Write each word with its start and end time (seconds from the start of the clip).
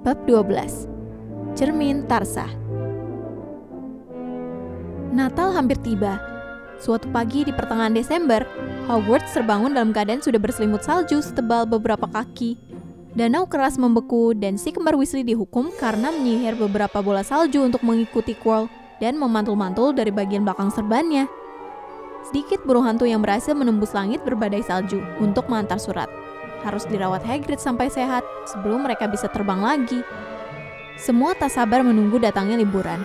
Bab 0.00 0.16
12 0.24 0.88
Cermin 1.52 2.08
Tarsa 2.08 2.48
Natal 5.12 5.52
hampir 5.52 5.76
tiba. 5.84 6.16
Suatu 6.80 7.04
pagi 7.12 7.44
di 7.44 7.52
pertengahan 7.52 7.92
Desember, 7.92 8.40
Hogwarts 8.88 9.36
terbangun 9.36 9.76
dalam 9.76 9.92
keadaan 9.92 10.24
sudah 10.24 10.40
berselimut 10.40 10.80
salju 10.80 11.20
setebal 11.20 11.68
beberapa 11.68 12.08
kaki. 12.08 12.56
Danau 13.12 13.44
keras 13.44 13.76
membeku 13.76 14.32
dan 14.32 14.56
si 14.56 14.72
kembar 14.72 14.96
Weasley 14.96 15.20
dihukum 15.20 15.68
karena 15.76 16.08
menyihir 16.08 16.56
beberapa 16.56 17.04
bola 17.04 17.20
salju 17.20 17.60
untuk 17.60 17.84
mengikuti 17.84 18.32
Quirrell 18.32 18.72
dan 19.04 19.20
memantul-mantul 19.20 19.92
dari 19.92 20.08
bagian 20.08 20.48
belakang 20.48 20.72
serbannya. 20.72 21.28
Sedikit 22.24 22.64
burung 22.64 22.88
hantu 22.88 23.04
yang 23.04 23.20
berhasil 23.20 23.52
menembus 23.52 23.92
langit 23.92 24.24
berbadai 24.24 24.64
salju 24.64 25.04
untuk 25.20 25.44
mengantar 25.52 25.76
surat 25.76 26.08
harus 26.64 26.84
dirawat 26.88 27.24
Hagrid 27.24 27.60
sampai 27.60 27.88
sehat 27.88 28.24
sebelum 28.48 28.84
mereka 28.84 29.08
bisa 29.08 29.28
terbang 29.28 29.60
lagi. 29.60 30.00
Semua 31.00 31.32
tak 31.32 31.52
sabar 31.52 31.80
menunggu 31.80 32.20
datangnya 32.20 32.60
liburan. 32.60 33.00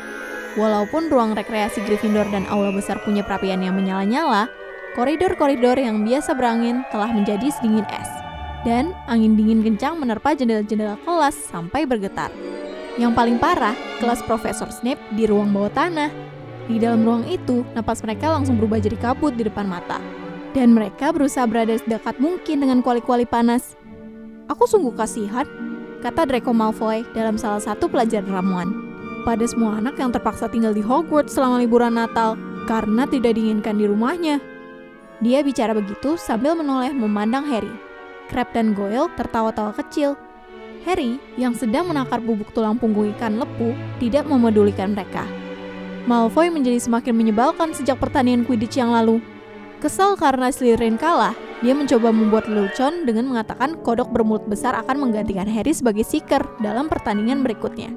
Walaupun 0.55 1.11
ruang 1.11 1.35
rekreasi 1.35 1.83
Gryffindor 1.83 2.27
dan 2.31 2.47
aula 2.47 2.71
besar 2.71 2.99
punya 3.03 3.23
perapian 3.23 3.59
yang 3.59 3.75
menyala-nyala, 3.75 4.47
koridor-koridor 4.95 5.75
yang 5.75 6.03
biasa 6.03 6.31
berangin 6.35 6.83
telah 6.91 7.11
menjadi 7.11 7.51
sedingin 7.51 7.87
es. 7.91 8.07
Dan 8.63 8.95
angin 9.05 9.35
dingin 9.35 9.61
kencang 9.61 9.99
menerpa 9.99 10.33
jendela-jendela 10.33 10.99
kelas 11.03 11.35
sampai 11.51 11.83
bergetar. 11.83 12.31
Yang 12.95 13.11
paling 13.11 13.37
parah, 13.37 13.75
kelas 13.99 14.23
Profesor 14.23 14.71
Snape 14.71 14.99
di 15.11 15.27
ruang 15.27 15.51
bawah 15.51 15.71
tanah. 15.71 16.11
Di 16.65 16.79
dalam 16.79 17.03
ruang 17.03 17.27
itu, 17.27 17.67
napas 17.75 18.01
mereka 18.01 18.31
langsung 18.31 18.55
berubah 18.55 18.79
jadi 18.79 18.95
kabut 18.97 19.35
di 19.35 19.45
depan 19.45 19.67
mata 19.67 20.24
dan 20.55 20.71
mereka 20.71 21.11
berusaha 21.11 21.43
berada 21.43 21.75
sedekat 21.75 22.15
mungkin 22.15 22.63
dengan 22.63 22.79
kuali-kuali 22.79 23.27
panas. 23.27 23.75
Aku 24.47 24.63
sungguh 24.63 24.95
kasihan, 24.95 25.43
kata 25.99 26.23
Draco 26.23 26.55
Malfoy 26.55 27.03
dalam 27.11 27.35
salah 27.35 27.59
satu 27.59 27.91
pelajaran 27.91 28.31
ramuan. 28.31 28.71
Pada 29.27 29.43
semua 29.43 29.83
anak 29.83 29.99
yang 29.99 30.15
terpaksa 30.15 30.47
tinggal 30.47 30.71
di 30.71 30.79
Hogwarts 30.79 31.35
selama 31.35 31.59
liburan 31.59 31.99
Natal 31.99 32.39
karena 32.71 33.03
tidak 33.03 33.35
diinginkan 33.35 33.75
di 33.75 33.85
rumahnya. 33.89 34.39
Dia 35.19 35.43
bicara 35.43 35.75
begitu 35.75 36.15
sambil 36.15 36.55
menoleh 36.55 36.95
memandang 36.95 37.43
Harry. 37.51 37.73
Crab 38.31 38.49
dan 38.55 38.71
Goyle 38.71 39.11
tertawa-tawa 39.19 39.75
kecil. 39.75 40.15
Harry, 40.85 41.17
yang 41.35 41.57
sedang 41.57 41.89
menakar 41.89 42.21
bubuk 42.21 42.53
tulang 42.53 42.77
punggung 42.77 43.09
ikan 43.17 43.41
lepu, 43.41 43.73
tidak 43.97 44.29
memedulikan 44.29 44.93
mereka. 44.93 45.25
Malfoy 46.05 46.53
menjadi 46.53 46.77
semakin 46.77 47.17
menyebalkan 47.17 47.73
sejak 47.73 47.97
pertandingan 47.97 48.45
Quidditch 48.45 48.77
yang 48.77 48.93
lalu. 48.93 49.17
Kesal 49.85 50.17
karena 50.17 50.49
Slytherin 50.49 50.97
kalah, 50.97 51.37
dia 51.61 51.77
mencoba 51.77 52.09
membuat 52.09 52.49
lelucon 52.49 53.05
dengan 53.05 53.29
mengatakan 53.29 53.77
kodok 53.85 54.09
bermulut 54.09 54.41
besar 54.49 54.73
akan 54.81 54.97
menggantikan 54.97 55.45
Harry 55.45 55.77
sebagai 55.77 56.01
seeker 56.01 56.41
dalam 56.57 56.89
pertandingan 56.89 57.45
berikutnya. 57.45 57.93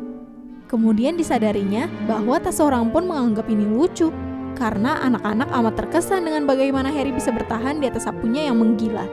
Kemudian 0.68 1.16
disadarinya 1.16 1.88
bahwa 2.04 2.36
tak 2.44 2.52
seorang 2.52 2.92
pun 2.92 3.08
menganggap 3.08 3.48
ini 3.48 3.64
lucu, 3.64 4.12
karena 4.60 5.00
anak-anak 5.00 5.48
amat 5.48 5.74
terkesan 5.80 6.28
dengan 6.28 6.44
bagaimana 6.44 6.92
Harry 6.92 7.08
bisa 7.08 7.32
bertahan 7.32 7.80
di 7.80 7.88
atas 7.88 8.04
sapunya 8.04 8.52
yang 8.52 8.60
menggila. 8.60 9.08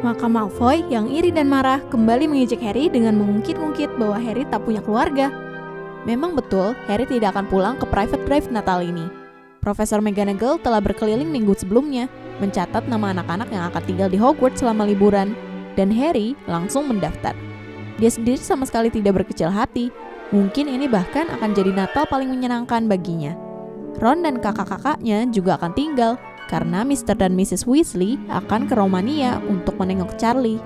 Maka 0.00 0.24
Malfoy 0.24 0.80
yang 0.88 1.12
iri 1.12 1.28
dan 1.28 1.52
marah 1.52 1.84
kembali 1.92 2.24
mengejek 2.24 2.64
Harry 2.64 2.88
dengan 2.88 3.20
mengungkit-ungkit 3.20 4.00
bahwa 4.00 4.16
Harry 4.16 4.48
tak 4.48 4.64
punya 4.64 4.80
keluarga. 4.80 5.28
Memang 6.08 6.32
betul, 6.32 6.72
Harry 6.88 7.04
tidak 7.04 7.36
akan 7.36 7.44
pulang 7.52 7.76
ke 7.76 7.84
private 7.84 8.24
drive 8.24 8.48
Natal 8.48 8.80
ini. 8.80 9.23
Profesor 9.64 10.04
McGonagall 10.04 10.60
telah 10.60 10.76
berkeliling 10.76 11.32
minggu 11.32 11.56
sebelumnya, 11.56 12.04
mencatat 12.36 12.84
nama 12.84 13.16
anak-anak 13.16 13.48
yang 13.48 13.64
akan 13.72 13.82
tinggal 13.88 14.12
di 14.12 14.20
Hogwarts 14.20 14.60
selama 14.60 14.84
liburan, 14.84 15.32
dan 15.72 15.88
Harry 15.88 16.36
langsung 16.44 16.84
mendaftar. 16.84 17.32
Dia 17.96 18.12
sendiri 18.12 18.36
sama 18.36 18.68
sekali 18.68 18.92
tidak 18.92 19.24
berkecil 19.24 19.48
hati, 19.48 19.88
mungkin 20.36 20.68
ini 20.68 20.84
bahkan 20.84 21.32
akan 21.32 21.56
jadi 21.56 21.72
Natal 21.72 22.04
paling 22.12 22.28
menyenangkan 22.28 22.84
baginya. 22.84 23.32
Ron 24.04 24.20
dan 24.20 24.36
kakak-kakaknya 24.36 25.32
juga 25.32 25.56
akan 25.56 25.72
tinggal, 25.72 26.20
karena 26.52 26.84
Mr. 26.84 27.16
dan 27.16 27.32
Mrs. 27.32 27.64
Weasley 27.64 28.20
akan 28.28 28.68
ke 28.68 28.76
Romania 28.76 29.40
untuk 29.48 29.80
menengok 29.80 30.20
Charlie. 30.20 30.60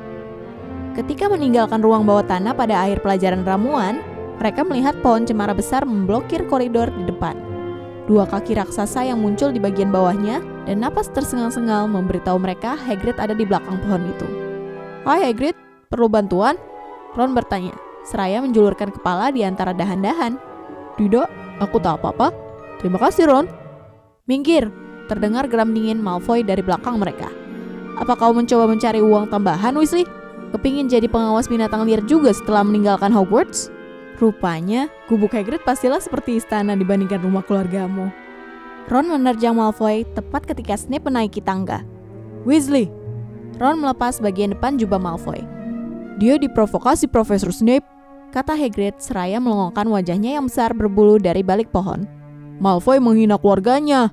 Ketika 0.98 1.30
meninggalkan 1.30 1.86
ruang 1.86 2.02
bawah 2.02 2.26
tanah 2.26 2.50
pada 2.50 2.82
akhir 2.82 3.06
pelajaran 3.06 3.46
ramuan, 3.46 4.02
mereka 4.42 4.66
melihat 4.66 4.98
pohon 5.06 5.22
cemara 5.22 5.54
besar 5.54 5.86
memblokir 5.86 6.42
koridor 6.50 6.90
di 6.90 7.06
depan 7.06 7.47
dua 8.08 8.24
kaki 8.24 8.56
raksasa 8.56 9.04
yang 9.04 9.20
muncul 9.20 9.52
di 9.52 9.60
bagian 9.60 9.92
bawahnya, 9.92 10.40
dan 10.64 10.80
napas 10.80 11.12
tersengal-sengal 11.12 11.84
memberitahu 11.86 12.40
mereka 12.40 12.72
Hagrid 12.74 13.20
ada 13.20 13.36
di 13.36 13.44
belakang 13.44 13.76
pohon 13.84 14.08
itu. 14.08 14.26
Hai 15.04 15.28
Hagrid, 15.28 15.54
perlu 15.92 16.08
bantuan? 16.08 16.56
Ron 17.12 17.36
bertanya, 17.36 17.76
seraya 18.08 18.40
menjulurkan 18.40 18.88
kepala 18.88 19.28
di 19.28 19.44
antara 19.44 19.76
dahan-dahan. 19.76 20.40
Tidak, 20.96 21.60
aku 21.60 21.76
tak 21.78 22.00
apa-apa. 22.00 22.32
Terima 22.80 22.96
kasih 22.96 23.28
Ron. 23.28 23.46
Minggir, 24.24 24.72
terdengar 25.06 25.44
geram 25.46 25.76
dingin 25.76 26.00
Malfoy 26.00 26.40
dari 26.40 26.64
belakang 26.64 26.96
mereka. 26.96 27.28
Apa 28.00 28.16
kau 28.16 28.32
mencoba 28.32 28.64
mencari 28.70 29.04
uang 29.04 29.28
tambahan, 29.28 29.76
Weasley? 29.76 30.08
Kepingin 30.48 30.88
jadi 30.88 31.04
pengawas 31.12 31.44
binatang 31.44 31.84
liar 31.84 32.00
juga 32.08 32.32
setelah 32.32 32.64
meninggalkan 32.64 33.12
Hogwarts? 33.12 33.68
Rupanya, 34.18 34.90
gubuk 35.06 35.30
Hagrid 35.30 35.62
pastilah 35.62 36.02
seperti 36.02 36.42
istana 36.42 36.74
dibandingkan 36.74 37.22
rumah 37.22 37.46
keluargamu. 37.46 38.10
Ron 38.90 39.06
menerjang 39.14 39.54
Malfoy 39.54 40.02
tepat 40.18 40.42
ketika 40.42 40.74
Snape 40.74 41.06
menaiki 41.06 41.38
tangga. 41.38 41.86
Weasley! 42.42 42.90
Ron 43.62 43.78
melepas 43.78 44.18
bagian 44.18 44.58
depan 44.58 44.74
jubah 44.74 44.98
Malfoy. 44.98 45.38
Dia 46.18 46.34
diprovokasi 46.34 47.06
Profesor 47.06 47.54
Snape, 47.54 47.86
kata 48.34 48.58
Hagrid 48.58 48.98
seraya 48.98 49.38
melongokkan 49.38 49.86
wajahnya 49.86 50.34
yang 50.34 50.50
besar 50.50 50.74
berbulu 50.74 51.22
dari 51.22 51.46
balik 51.46 51.70
pohon. 51.70 52.02
Malfoy 52.58 52.98
menghina 52.98 53.38
keluarganya. 53.38 54.10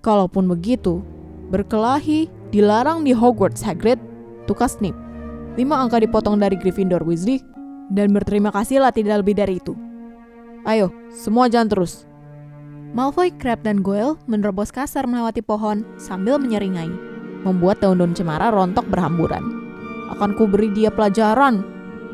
Kalaupun 0.00 0.48
begitu, 0.48 1.04
berkelahi 1.52 2.32
dilarang 2.48 3.04
di 3.04 3.12
Hogwarts 3.12 3.60
Hagrid, 3.60 4.00
tukas 4.48 4.80
Snape. 4.80 4.96
Lima 5.60 5.76
angka 5.76 6.00
dipotong 6.00 6.40
dari 6.40 6.56
Gryffindor 6.56 7.04
Weasley 7.04 7.44
dan 7.90 8.10
berterima 8.10 8.50
kasihlah 8.50 8.90
tidak 8.90 9.22
lebih 9.22 9.38
dari 9.38 9.58
itu. 9.62 9.74
Ayo, 10.66 10.90
semua 11.14 11.46
jalan 11.46 11.70
terus. 11.70 12.06
Malfoy, 12.96 13.30
Crab, 13.36 13.62
dan 13.62 13.84
Goyle 13.84 14.18
menerobos 14.26 14.74
kasar 14.74 15.06
melewati 15.06 15.44
pohon 15.44 15.86
sambil 16.00 16.40
menyeringai, 16.40 16.90
membuat 17.46 17.78
daun-daun 17.84 18.16
cemara 18.16 18.50
rontok 18.50 18.88
berhamburan. 18.90 19.42
Akan 20.10 20.34
ku 20.34 20.48
beri 20.48 20.70
dia 20.72 20.90
pelajaran, 20.90 21.62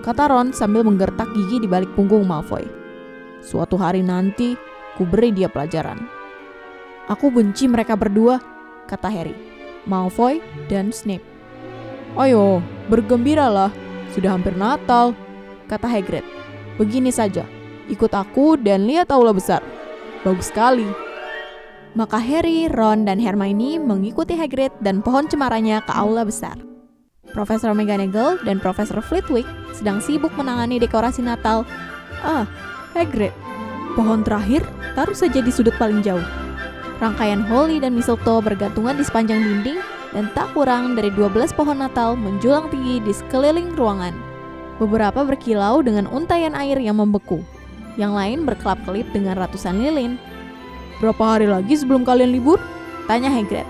kata 0.02 0.26
Ron 0.26 0.50
sambil 0.50 0.82
menggertak 0.82 1.28
gigi 1.36 1.62
di 1.62 1.68
balik 1.70 1.92
punggung 1.94 2.26
Malfoy. 2.26 2.64
Suatu 3.44 3.78
hari 3.78 4.02
nanti, 4.02 4.58
ku 4.98 5.06
beri 5.06 5.30
dia 5.30 5.46
pelajaran. 5.46 6.00
Aku 7.12 7.28
benci 7.28 7.68
mereka 7.68 7.94
berdua, 7.94 8.40
kata 8.88 9.12
Harry, 9.12 9.36
Malfoy, 9.86 10.40
dan 10.66 10.90
Snape. 10.90 11.24
Ayo, 12.18 12.60
bergembiralah, 12.92 13.72
sudah 14.12 14.36
hampir 14.36 14.52
Natal, 14.56 15.16
kata 15.68 15.86
Hagrid. 15.86 16.24
Begini 16.80 17.12
saja, 17.12 17.44
ikut 17.92 18.10
aku 18.14 18.56
dan 18.58 18.88
lihat 18.88 19.12
aula 19.12 19.34
besar. 19.36 19.60
Bagus 20.22 20.48
sekali. 20.48 20.86
Maka 21.92 22.16
Harry, 22.16 22.72
Ron, 22.72 23.04
dan 23.04 23.20
Hermione 23.20 23.76
mengikuti 23.76 24.32
Hagrid 24.32 24.72
dan 24.80 25.04
pohon 25.04 25.28
cemaranya 25.28 25.84
ke 25.84 25.92
aula 25.92 26.24
besar. 26.24 26.56
Profesor 27.36 27.76
McGonagall 27.76 28.40
dan 28.44 28.60
Profesor 28.60 29.00
Flitwick 29.04 29.44
sedang 29.76 30.00
sibuk 30.00 30.32
menangani 30.36 30.80
dekorasi 30.80 31.20
Natal. 31.20 31.68
Ah, 32.24 32.48
Hagrid. 32.96 33.32
Pohon 33.92 34.24
terakhir 34.24 34.64
taruh 34.96 35.16
saja 35.16 35.44
di 35.44 35.52
sudut 35.52 35.76
paling 35.76 36.00
jauh. 36.00 36.24
Rangkaian 37.02 37.44
holly 37.44 37.82
dan 37.82 37.98
mistletoe 37.98 38.40
bergantungan 38.40 38.96
di 38.96 39.04
sepanjang 39.04 39.42
dinding 39.42 39.80
dan 40.16 40.30
tak 40.32 40.48
kurang 40.54 40.94
dari 40.94 41.10
12 41.12 41.52
pohon 41.52 41.82
Natal 41.82 42.14
menjulang 42.16 42.70
tinggi 42.72 43.04
di 43.04 43.12
sekeliling 43.12 43.74
ruangan. 43.76 44.31
Beberapa 44.82 45.22
berkilau 45.22 45.78
dengan 45.78 46.10
untayan 46.10 46.58
air 46.58 46.74
yang 46.82 46.98
membeku. 46.98 47.38
Yang 47.94 48.12
lain 48.18 48.38
berkelap-kelip 48.42 49.06
dengan 49.14 49.38
ratusan 49.38 49.78
lilin. 49.78 50.18
Berapa 50.98 51.38
hari 51.38 51.46
lagi 51.46 51.78
sebelum 51.78 52.02
kalian 52.02 52.34
libur? 52.34 52.58
Tanya 53.06 53.30
Hagrid. 53.30 53.62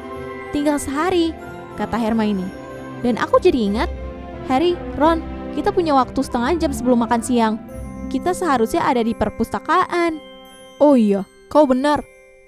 Tinggal 0.57 0.81
sehari, 0.81 1.37
kata 1.77 2.01
Hermione. 2.01 2.49
Dan 3.05 3.21
aku 3.21 3.37
jadi 3.45 3.61
ingat, 3.61 3.93
Harry, 4.49 4.73
Ron, 4.97 5.21
kita 5.53 5.69
punya 5.69 5.93
waktu 5.93 6.17
setengah 6.17 6.57
jam 6.57 6.73
sebelum 6.73 7.05
makan 7.05 7.21
siang. 7.21 7.61
Kita 8.09 8.33
seharusnya 8.33 8.81
ada 8.81 9.05
di 9.05 9.13
perpustakaan. 9.13 10.17
Oh 10.81 10.97
iya, 10.97 11.29
kau 11.53 11.69
benar, 11.69 12.01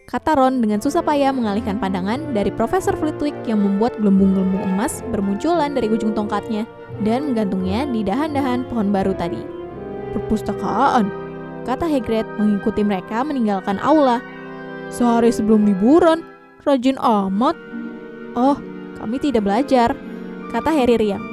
kata 0.04 0.36
Ron 0.36 0.60
dengan 0.60 0.84
susah 0.84 1.00
payah 1.00 1.32
mengalihkan 1.32 1.80
pandangan 1.80 2.36
dari 2.36 2.52
Profesor 2.52 2.92
Flitwick 2.92 3.34
yang 3.48 3.64
membuat 3.64 3.96
gelembung-gelembung 3.96 4.60
emas 4.76 5.00
bermunculan 5.08 5.72
dari 5.72 5.88
ujung 5.88 6.12
tongkatnya 6.12 6.68
dan 7.02 7.32
menggantungnya 7.32 7.88
di 7.88 8.04
dahan-dahan 8.04 8.68
pohon 8.68 8.92
baru 8.92 9.16
tadi. 9.16 9.40
Perpustakaan, 10.12 11.08
kata 11.64 11.88
Hagrid 11.88 12.28
mengikuti 12.36 12.84
mereka 12.84 13.24
meninggalkan 13.24 13.80
aula. 13.80 14.20
Sehari 14.92 15.32
sebelum 15.32 15.64
liburan, 15.64 16.22
rajin 16.62 17.00
amat. 17.00 17.56
Oh, 18.36 18.60
kami 19.00 19.16
tidak 19.18 19.48
belajar, 19.48 19.96
kata 20.52 20.70
Harry 20.70 21.00
riang. 21.00 21.24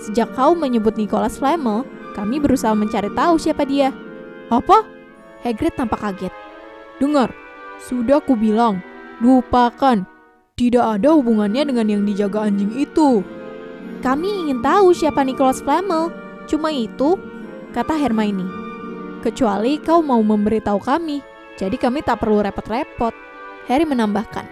Sejak 0.00 0.32
kau 0.38 0.54
menyebut 0.54 0.94
Nicholas 0.94 1.36
Flamel, 1.36 1.84
kami 2.14 2.40
berusaha 2.40 2.72
mencari 2.72 3.10
tahu 3.12 3.36
siapa 3.36 3.66
dia. 3.68 3.92
Apa? 4.48 4.86
Hagrid 5.44 5.74
tampak 5.76 6.00
kaget. 6.00 6.32
Dengar, 6.96 7.28
sudah 7.80 8.24
ku 8.24 8.36
bilang, 8.36 8.80
lupakan. 9.20 10.04
Tidak 10.56 10.80
ada 10.80 11.12
hubungannya 11.12 11.68
dengan 11.68 11.84
yang 11.84 12.02
dijaga 12.08 12.48
anjing 12.48 12.72
itu. 12.80 13.20
Kami 14.00 14.48
ingin 14.48 14.64
tahu 14.64 14.96
siapa 14.96 15.20
Nicholas 15.20 15.60
Flamel. 15.60 16.08
Cuma 16.48 16.72
itu, 16.72 17.20
kata 17.76 17.92
Hermione. 17.92 18.48
Kecuali 19.20 19.76
kau 19.82 20.00
mau 20.00 20.22
memberitahu 20.22 20.80
kami, 20.80 21.20
jadi 21.60 21.76
kami 21.76 22.00
tak 22.00 22.24
perlu 22.24 22.40
repot-repot. 22.40 23.12
Harry 23.66 23.82
menambahkan, 23.82 24.46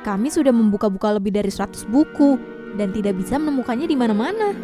kami 0.00 0.32
sudah 0.32 0.54
membuka-buka 0.54 1.12
lebih 1.12 1.34
dari 1.34 1.52
100 1.52 1.84
buku 1.84 2.40
dan 2.80 2.94
tidak 2.94 3.20
bisa 3.20 3.36
menemukannya 3.36 3.84
di 3.84 3.98
mana-mana. 3.98 4.56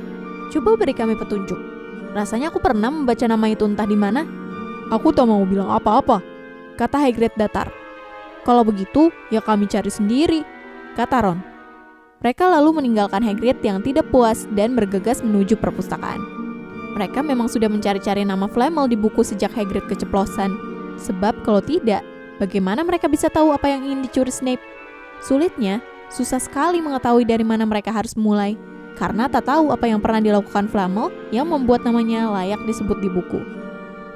Coba 0.48 0.78
beri 0.80 0.96
kami 0.96 1.12
petunjuk. 1.18 1.60
Rasanya 2.16 2.48
aku 2.48 2.62
pernah 2.62 2.88
membaca 2.88 3.26
nama 3.28 3.46
itu 3.50 3.68
entah 3.68 3.84
di 3.84 3.98
mana. 3.98 4.24
Aku 4.88 5.12
tak 5.12 5.28
mau 5.28 5.44
bilang 5.44 5.68
apa-apa, 5.68 6.24
kata 6.80 6.96
Hagrid 6.96 7.36
datar. 7.36 7.81
Kalau 8.42 8.66
begitu, 8.66 9.14
ya 9.30 9.38
kami 9.38 9.70
cari 9.70 9.86
sendiri, 9.86 10.42
kata 10.98 11.22
Ron. 11.22 11.38
Mereka 12.22 12.46
lalu 12.46 12.82
meninggalkan 12.82 13.22
Hagrid 13.22 13.58
yang 13.66 13.82
tidak 13.82 14.06
puas 14.10 14.46
dan 14.54 14.78
bergegas 14.78 15.22
menuju 15.22 15.58
perpustakaan. 15.58 16.22
Mereka 16.94 17.22
memang 17.22 17.50
sudah 17.50 17.66
mencari-cari 17.66 18.22
nama 18.22 18.46
Flamel 18.46 18.86
di 18.90 18.94
buku 18.94 19.26
sejak 19.26 19.50
Hagrid 19.54 19.86
keceplosan. 19.90 20.54
Sebab 21.02 21.42
kalau 21.42 21.58
tidak, 21.62 22.02
bagaimana 22.38 22.86
mereka 22.86 23.10
bisa 23.10 23.26
tahu 23.26 23.50
apa 23.50 23.66
yang 23.70 23.86
ingin 23.86 24.06
dicuri 24.06 24.30
Snape? 24.30 24.62
Sulitnya, 25.22 25.82
susah 26.10 26.38
sekali 26.38 26.78
mengetahui 26.78 27.26
dari 27.26 27.42
mana 27.42 27.66
mereka 27.66 27.90
harus 27.90 28.14
mulai, 28.14 28.58
karena 28.98 29.26
tak 29.26 29.48
tahu 29.50 29.70
apa 29.74 29.86
yang 29.86 29.98
pernah 29.98 30.22
dilakukan 30.22 30.70
Flamel 30.70 31.10
yang 31.34 31.50
membuat 31.50 31.82
namanya 31.82 32.30
layak 32.30 32.60
disebut 32.66 32.98
di 33.02 33.08
buku. 33.10 33.40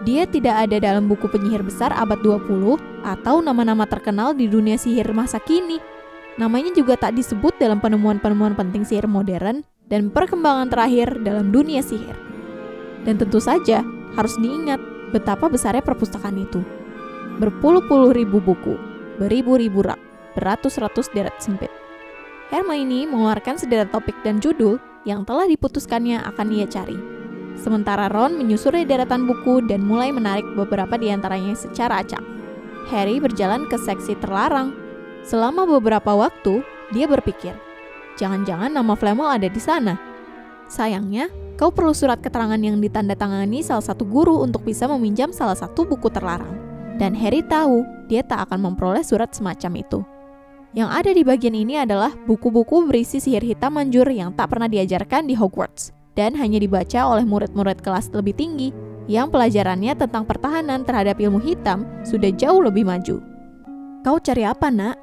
Dia 0.06 0.22
tidak 0.28 0.70
ada 0.70 0.78
dalam 0.78 1.10
buku 1.10 1.26
penyihir 1.26 1.66
besar 1.66 1.90
abad 1.90 2.22
20 2.22 2.95
atau 3.06 3.38
nama-nama 3.38 3.86
terkenal 3.86 4.34
di 4.34 4.50
dunia 4.50 4.74
sihir 4.74 5.06
masa 5.14 5.38
kini. 5.38 5.78
Namanya 6.36 6.74
juga 6.74 6.98
tak 6.98 7.14
disebut 7.14 7.54
dalam 7.62 7.78
penemuan-penemuan 7.78 8.58
penting 8.58 8.82
sihir 8.82 9.06
modern 9.06 9.62
dan 9.86 10.10
perkembangan 10.10 10.66
terakhir 10.66 11.22
dalam 11.22 11.54
dunia 11.54 11.80
sihir. 11.80 12.18
Dan 13.06 13.22
tentu 13.22 13.38
saja 13.38 13.86
harus 14.18 14.34
diingat 14.42 14.82
betapa 15.14 15.46
besarnya 15.46 15.86
perpustakaan 15.86 16.42
itu. 16.42 16.60
Berpuluh-puluh 17.38 18.10
ribu 18.10 18.42
buku, 18.42 18.74
beribu-ribu 19.22 19.86
rak, 19.86 20.02
beratus-ratus 20.34 21.06
deret 21.14 21.38
sempit. 21.38 21.70
Hermione 22.50 23.06
mengeluarkan 23.06 23.56
sederet 23.56 23.94
topik 23.94 24.18
dan 24.26 24.42
judul 24.42 24.82
yang 25.06 25.22
telah 25.22 25.46
diputuskannya 25.46 26.18
akan 26.26 26.50
ia 26.50 26.66
cari 26.66 27.16
Sementara 27.56 28.12
Ron 28.12 28.36
menyusuri 28.36 28.84
deretan 28.84 29.24
buku 29.24 29.64
dan 29.64 29.80
mulai 29.80 30.12
menarik 30.12 30.44
beberapa 30.52 31.00
di 31.00 31.08
antaranya 31.08 31.56
secara 31.56 32.04
acak. 32.04 32.20
Harry 32.88 33.18
berjalan 33.18 33.66
ke 33.66 33.76
seksi 33.78 34.14
terlarang. 34.22 34.74
Selama 35.26 35.66
beberapa 35.66 36.14
waktu, 36.14 36.62
dia 36.94 37.10
berpikir, 37.10 37.54
jangan-jangan 38.14 38.70
nama 38.70 38.94
Flamel 38.94 39.26
ada 39.26 39.48
di 39.50 39.58
sana. 39.58 39.98
Sayangnya, 40.70 41.26
kau 41.58 41.74
perlu 41.74 41.90
surat 41.90 42.22
keterangan 42.22 42.58
yang 42.58 42.78
ditandatangani 42.78 43.62
salah 43.62 43.82
satu 43.82 44.06
guru 44.06 44.38
untuk 44.42 44.62
bisa 44.62 44.86
meminjam 44.86 45.34
salah 45.34 45.58
satu 45.58 45.82
buku 45.82 46.06
terlarang. 46.14 46.54
Dan 46.96 47.12
Harry 47.18 47.42
tahu 47.42 47.82
dia 48.06 48.22
tak 48.22 48.48
akan 48.48 48.70
memperoleh 48.70 49.02
surat 49.02 49.34
semacam 49.34 49.82
itu. 49.82 50.00
Yang 50.76 50.90
ada 50.92 51.10
di 51.10 51.22
bagian 51.24 51.56
ini 51.56 51.74
adalah 51.80 52.12
buku-buku 52.28 52.86
berisi 52.86 53.18
sihir 53.18 53.42
hitam 53.42 53.80
manjur 53.80 54.06
yang 54.12 54.30
tak 54.36 54.54
pernah 54.54 54.68
diajarkan 54.70 55.26
di 55.26 55.34
Hogwarts 55.34 55.96
dan 56.16 56.32
hanya 56.36 56.60
dibaca 56.60 57.00
oleh 57.08 57.24
murid-murid 57.24 57.80
kelas 57.84 58.12
lebih 58.12 58.36
tinggi 58.36 58.72
yang 59.06 59.30
pelajarannya 59.30 59.94
tentang 59.94 60.26
pertahanan 60.26 60.82
terhadap 60.82 61.18
ilmu 61.18 61.38
hitam 61.38 61.86
sudah 62.02 62.30
jauh 62.34 62.58
lebih 62.62 62.86
maju. 62.86 63.22
Kau 64.02 64.18
cari 64.22 64.46
apa, 64.46 64.70
nak? 64.70 64.98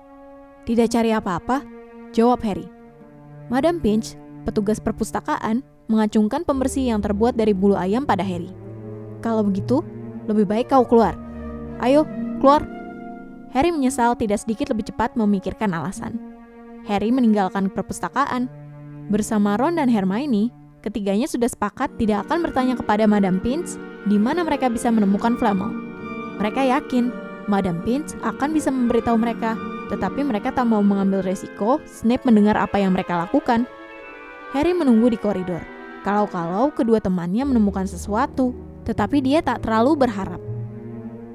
Tidak 0.63 0.87
cari 0.87 1.11
apa-apa, 1.11 1.63
jawab 2.15 2.39
Harry. 2.47 2.67
Madam 3.51 3.83
Pinch, 3.83 4.15
petugas 4.47 4.79
perpustakaan, 4.79 5.63
mengacungkan 5.91 6.47
pembersih 6.47 6.87
yang 6.87 7.03
terbuat 7.03 7.35
dari 7.35 7.51
bulu 7.51 7.75
ayam 7.75 8.07
pada 8.07 8.23
Harry. 8.23 8.51
Kalau 9.19 9.43
begitu, 9.43 9.83
lebih 10.27 10.47
baik 10.47 10.71
kau 10.71 10.87
keluar. 10.87 11.15
Ayo, 11.83 12.07
keluar. 12.39 12.63
Harry 13.51 13.75
menyesal 13.75 14.15
tidak 14.15 14.39
sedikit 14.39 14.71
lebih 14.71 14.87
cepat 14.87 15.19
memikirkan 15.19 15.75
alasan. 15.75 16.15
Harry 16.87 17.11
meninggalkan 17.11 17.67
perpustakaan. 17.71 18.47
Bersama 19.11 19.59
Ron 19.59 19.75
dan 19.75 19.91
Hermione, 19.91 20.62
Ketiganya 20.83 21.31
sudah 21.31 21.47
sepakat 21.47 21.95
tidak 21.95 22.27
akan 22.27 22.43
bertanya 22.43 22.75
kepada 22.75 23.07
Madam 23.07 23.39
Pinch 23.39 23.79
di 24.03 24.19
mana 24.19 24.43
mereka 24.43 24.67
bisa 24.67 24.91
menemukan 24.91 25.39
Flamel. 25.39 25.71
Mereka 26.43 26.59
yakin 26.59 27.07
Madam 27.47 27.79
Pinch 27.87 28.11
akan 28.19 28.51
bisa 28.51 28.67
memberitahu 28.67 29.15
mereka, 29.15 29.55
tetapi 29.87 30.27
mereka 30.27 30.51
tak 30.51 30.67
mau 30.67 30.83
mengambil 30.83 31.23
resiko 31.23 31.79
Snape 31.87 32.27
mendengar 32.27 32.59
apa 32.59 32.83
yang 32.83 32.91
mereka 32.91 33.15
lakukan. 33.15 33.63
Harry 34.51 34.75
menunggu 34.75 35.07
di 35.07 35.15
koridor. 35.15 35.63
Kalau-kalau 36.03 36.75
kedua 36.75 36.99
temannya 36.99 37.47
menemukan 37.47 37.87
sesuatu, 37.87 38.51
tetapi 38.83 39.23
dia 39.23 39.39
tak 39.39 39.63
terlalu 39.63 40.03
berharap. 40.03 40.43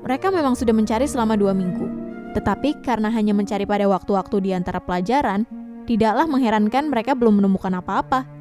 Mereka 0.05 0.29
memang 0.29 0.61
sudah 0.61 0.77
mencari 0.77 1.09
selama 1.09 1.41
dua 1.41 1.57
minggu, 1.57 1.89
tetapi 2.37 2.85
karena 2.85 3.09
hanya 3.09 3.33
mencari 3.33 3.65
pada 3.65 3.89
waktu-waktu 3.89 4.45
di 4.45 4.51
antara 4.53 4.77
pelajaran, 4.77 5.49
tidaklah 5.89 6.29
mengherankan 6.29 6.93
mereka 6.93 7.17
belum 7.17 7.41
menemukan 7.41 7.81
apa-apa. 7.81 8.38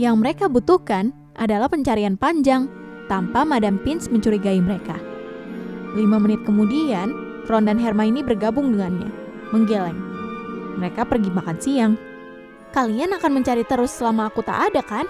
Yang 0.00 0.16
mereka 0.16 0.44
butuhkan 0.48 1.12
adalah 1.36 1.68
pencarian 1.68 2.16
panjang 2.16 2.72
tanpa 3.12 3.44
Madam 3.44 3.76
Pinch 3.84 4.08
mencurigai 4.08 4.56
mereka. 4.56 4.96
Lima 5.92 6.16
menit 6.16 6.40
kemudian, 6.48 7.12
Ron 7.44 7.68
dan 7.68 7.76
Hermione 7.76 8.24
bergabung 8.24 8.72
dengannya, 8.72 9.12
menggeleng. 9.52 10.00
Mereka 10.80 11.04
pergi 11.04 11.28
makan 11.28 11.56
siang. 11.60 11.92
Kalian 12.72 13.12
akan 13.12 13.44
mencari 13.44 13.60
terus 13.68 13.92
selama 13.92 14.32
aku 14.32 14.40
tak 14.40 14.72
ada 14.72 14.80
kan? 14.80 15.04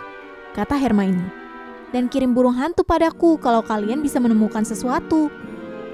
Kata 0.58 0.75
Hermione. 0.75 1.31
Dan 1.94 2.10
kirim 2.10 2.34
burung 2.34 2.58
hantu 2.58 2.82
padaku 2.82 3.38
kalau 3.38 3.62
kalian 3.62 4.02
bisa 4.02 4.19
menemukan 4.19 4.66
sesuatu. 4.66 5.31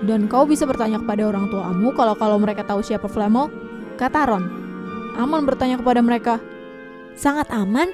Dan 0.00 0.24
kau 0.24 0.48
bisa 0.48 0.64
bertanya 0.64 1.04
kepada 1.04 1.28
orang 1.28 1.52
tuamu 1.52 1.92
kalau 1.92 2.16
kalau 2.16 2.40
mereka 2.40 2.64
tahu 2.64 2.80
siapa 2.80 3.12
Flamel? 3.12 3.52
Kata 4.00 4.24
Ron. 4.24 4.44
Aman 5.20 5.44
bertanya 5.44 5.76
kepada 5.76 6.00
mereka. 6.00 6.40
Sangat 7.16 7.48
aman, 7.52 7.92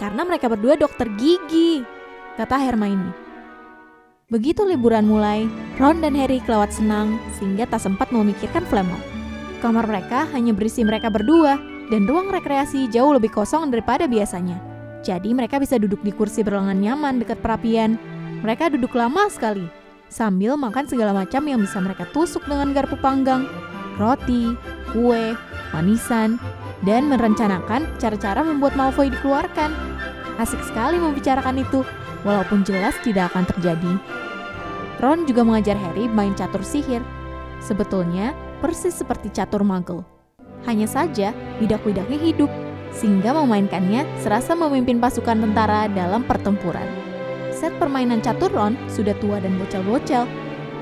karena 0.00 0.22
mereka 0.24 0.48
berdua 0.48 0.78
dokter 0.78 1.08
gigi, 1.16 1.82
kata 2.36 2.56
Hermione. 2.56 3.12
Begitu 4.32 4.64
liburan 4.64 5.04
mulai, 5.04 5.44
Ron 5.76 6.00
dan 6.00 6.16
Harry 6.16 6.40
kelewat 6.40 6.72
senang 6.72 7.20
sehingga 7.36 7.68
tak 7.68 7.84
sempat 7.84 8.08
memikirkan 8.08 8.64
Flamel. 8.64 8.96
Kamar 9.60 9.84
mereka 9.84 10.24
hanya 10.32 10.56
berisi 10.56 10.80
mereka 10.82 11.12
berdua 11.12 11.60
dan 11.92 12.08
ruang 12.08 12.32
rekreasi 12.32 12.88
jauh 12.88 13.12
lebih 13.12 13.28
kosong 13.28 13.68
daripada 13.68 14.08
biasanya. 14.08 14.56
Jadi 15.04 15.36
mereka 15.36 15.60
bisa 15.60 15.76
duduk 15.76 16.00
di 16.00 16.16
kursi 16.16 16.40
berlengan 16.40 16.80
nyaman 16.80 17.20
dekat 17.20 17.44
perapian. 17.44 18.00
Mereka 18.40 18.72
duduk 18.72 18.96
lama 18.96 19.28
sekali, 19.28 19.68
sambil 20.08 20.56
makan 20.56 20.88
segala 20.88 21.12
macam 21.12 21.44
yang 21.44 21.60
bisa 21.60 21.78
mereka 21.78 22.08
tusuk 22.10 22.42
dengan 22.48 22.72
garpu 22.72 22.96
panggang, 22.98 23.44
roti, 24.00 24.56
kue, 24.90 25.36
manisan, 25.76 26.40
dan 26.82 27.10
merencanakan 27.10 27.86
cara-cara 27.98 28.42
membuat 28.42 28.74
Malfoy 28.74 29.10
dikeluarkan. 29.10 29.70
Asik 30.38 30.62
sekali 30.66 30.98
membicarakan 30.98 31.62
itu, 31.62 31.86
walaupun 32.26 32.66
jelas 32.66 32.94
tidak 33.06 33.30
akan 33.34 33.46
terjadi. 33.54 33.92
Ron 35.02 35.26
juga 35.26 35.42
mengajar 35.42 35.74
Harry 35.74 36.06
main 36.06 36.34
catur 36.34 36.62
sihir. 36.62 37.02
Sebetulnya, 37.62 38.34
persis 38.62 38.94
seperti 38.94 39.30
catur 39.34 39.66
magel. 39.66 40.06
Hanya 40.62 40.86
saja, 40.86 41.34
bidak-bidaknya 41.58 42.18
hidup, 42.18 42.50
sehingga 42.94 43.34
memainkannya 43.34 44.06
serasa 44.22 44.54
memimpin 44.54 45.02
pasukan 45.02 45.42
tentara 45.42 45.90
dalam 45.90 46.22
pertempuran. 46.22 46.86
Set 47.50 47.74
permainan 47.78 48.22
catur 48.22 48.50
Ron 48.50 48.78
sudah 48.86 49.14
tua 49.18 49.38
dan 49.42 49.58
bocel-bocel. 49.58 50.26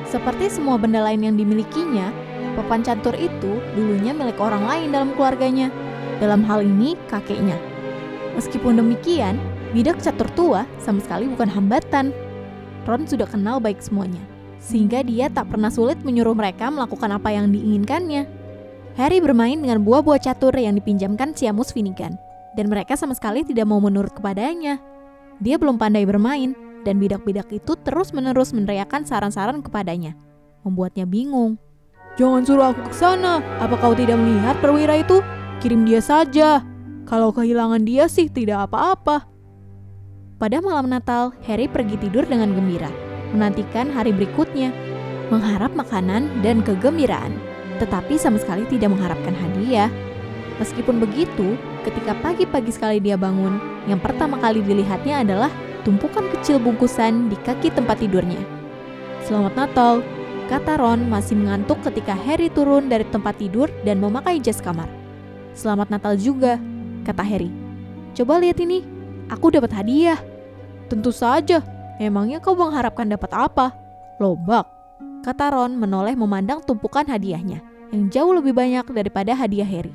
Seperti 0.09 0.53
semua 0.53 0.77
benda 0.77 1.01
lain 1.05 1.23
yang 1.23 1.37
dimilikinya, 1.37 2.13
papan 2.57 2.83
catur 2.83 3.15
itu 3.17 3.61
dulunya 3.77 4.11
milik 4.13 4.37
orang 4.41 4.65
lain 4.65 4.89
dalam 4.91 5.13
keluarganya. 5.15 5.69
Dalam 6.21 6.45
hal 6.45 6.61
ini, 6.61 6.95
kakeknya. 7.09 7.57
Meskipun 8.37 8.77
demikian, 8.77 9.41
bidak 9.73 9.99
catur 10.05 10.29
tua 10.37 10.63
sama 10.79 11.01
sekali 11.01 11.27
bukan 11.27 11.49
hambatan. 11.49 12.13
Ron 12.85 13.09
sudah 13.09 13.27
kenal 13.27 13.59
baik 13.59 13.81
semuanya, 13.81 14.21
sehingga 14.61 15.01
dia 15.01 15.33
tak 15.33 15.49
pernah 15.49 15.73
sulit 15.73 15.97
menyuruh 16.05 16.37
mereka 16.37 16.69
melakukan 16.69 17.17
apa 17.17 17.33
yang 17.33 17.49
diinginkannya. 17.49 18.29
Harry 19.01 19.19
bermain 19.23 19.57
dengan 19.57 19.81
buah-buah 19.81 20.21
catur 20.21 20.53
yang 20.61 20.77
dipinjamkan 20.77 21.33
Siamus 21.33 21.73
Finnegan, 21.73 22.21
dan 22.53 22.69
mereka 22.69 23.01
sama 23.01 23.17
sekali 23.17 23.41
tidak 23.47 23.65
mau 23.65 23.81
menurut 23.81 24.13
kepadanya. 24.13 24.77
Dia 25.41 25.57
belum 25.57 25.81
pandai 25.81 26.05
bermain, 26.05 26.53
dan 26.85 27.01
bidak-bidak 27.01 27.49
itu 27.49 27.73
terus-menerus 27.81 28.53
meneriakan 28.53 29.09
saran-saran 29.09 29.65
kepadanya, 29.65 30.13
membuatnya 30.67 31.09
bingung. 31.09 31.57
Jangan 32.19 32.43
suruh 32.45 32.67
aku 32.75 32.91
ke 32.91 32.97
sana. 32.97 33.41
Apa 33.63 33.79
kau 33.81 33.97
tidak 33.97 34.19
melihat 34.21 34.59
perwira 34.61 35.01
itu? 35.01 35.23
Kirim 35.61 35.85
dia 35.85 36.01
saja. 36.01 36.65
Kalau 37.05 37.37
kehilangan 37.37 37.85
dia 37.85 38.09
sih 38.09 38.33
tidak 38.33 38.73
apa-apa. 38.73 39.29
Pada 40.41 40.57
malam 40.65 40.89
Natal, 40.89 41.37
Harry 41.45 41.69
pergi 41.69 42.01
tidur 42.01 42.25
dengan 42.25 42.57
gembira, 42.57 42.89
menantikan 43.37 43.93
hari 43.93 44.09
berikutnya, 44.09 44.73
mengharap 45.29 45.69
makanan 45.77 46.33
dan 46.41 46.65
kegembiraan, 46.65 47.37
tetapi 47.77 48.17
sama 48.17 48.41
sekali 48.41 48.65
tidak 48.73 48.97
mengharapkan 48.97 49.37
hadiah. 49.37 49.93
Meskipun 50.57 50.97
begitu, 50.97 51.61
ketika 51.85 52.17
pagi-pagi 52.25 52.73
sekali 52.73 52.97
dia 52.97 53.21
bangun, 53.21 53.61
yang 53.85 54.01
pertama 54.01 54.41
kali 54.41 54.65
dilihatnya 54.65 55.21
adalah 55.21 55.53
tumpukan 55.85 56.25
kecil 56.41 56.57
bungkusan 56.57 57.29
di 57.29 57.37
kaki 57.37 57.69
tempat 57.69 58.01
tidurnya. 58.01 58.41
Selamat 59.29 59.53
Natal, 59.61 60.01
kata 60.49 60.81
Ron 60.81 61.05
masih 61.13 61.37
mengantuk 61.37 61.85
ketika 61.85 62.17
Harry 62.17 62.49
turun 62.49 62.89
dari 62.89 63.05
tempat 63.13 63.37
tidur 63.37 63.69
dan 63.85 64.01
memakai 64.01 64.41
jas 64.41 64.65
kamar. 64.65 65.00
Selamat 65.55 65.91
Natal 65.91 66.15
juga, 66.15 66.57
kata 67.03 67.23
Harry. 67.27 67.51
Coba 68.15 68.39
lihat 68.39 68.59
ini, 68.63 68.83
aku 69.31 69.51
dapat 69.51 69.75
hadiah. 69.75 70.19
Tentu 70.91 71.15
saja, 71.15 71.63
emangnya 72.03 72.43
kau 72.43 72.55
mengharapkan 72.59 73.07
dapat 73.07 73.31
apa? 73.35 73.75
Lobak, 74.19 74.67
kata 75.23 75.55
Ron 75.55 75.79
menoleh 75.79 76.15
memandang 76.15 76.63
tumpukan 76.63 77.07
hadiahnya, 77.07 77.63
yang 77.95 78.11
jauh 78.11 78.35
lebih 78.35 78.55
banyak 78.55 78.87
daripada 78.91 79.35
hadiah 79.35 79.67
Harry. 79.67 79.95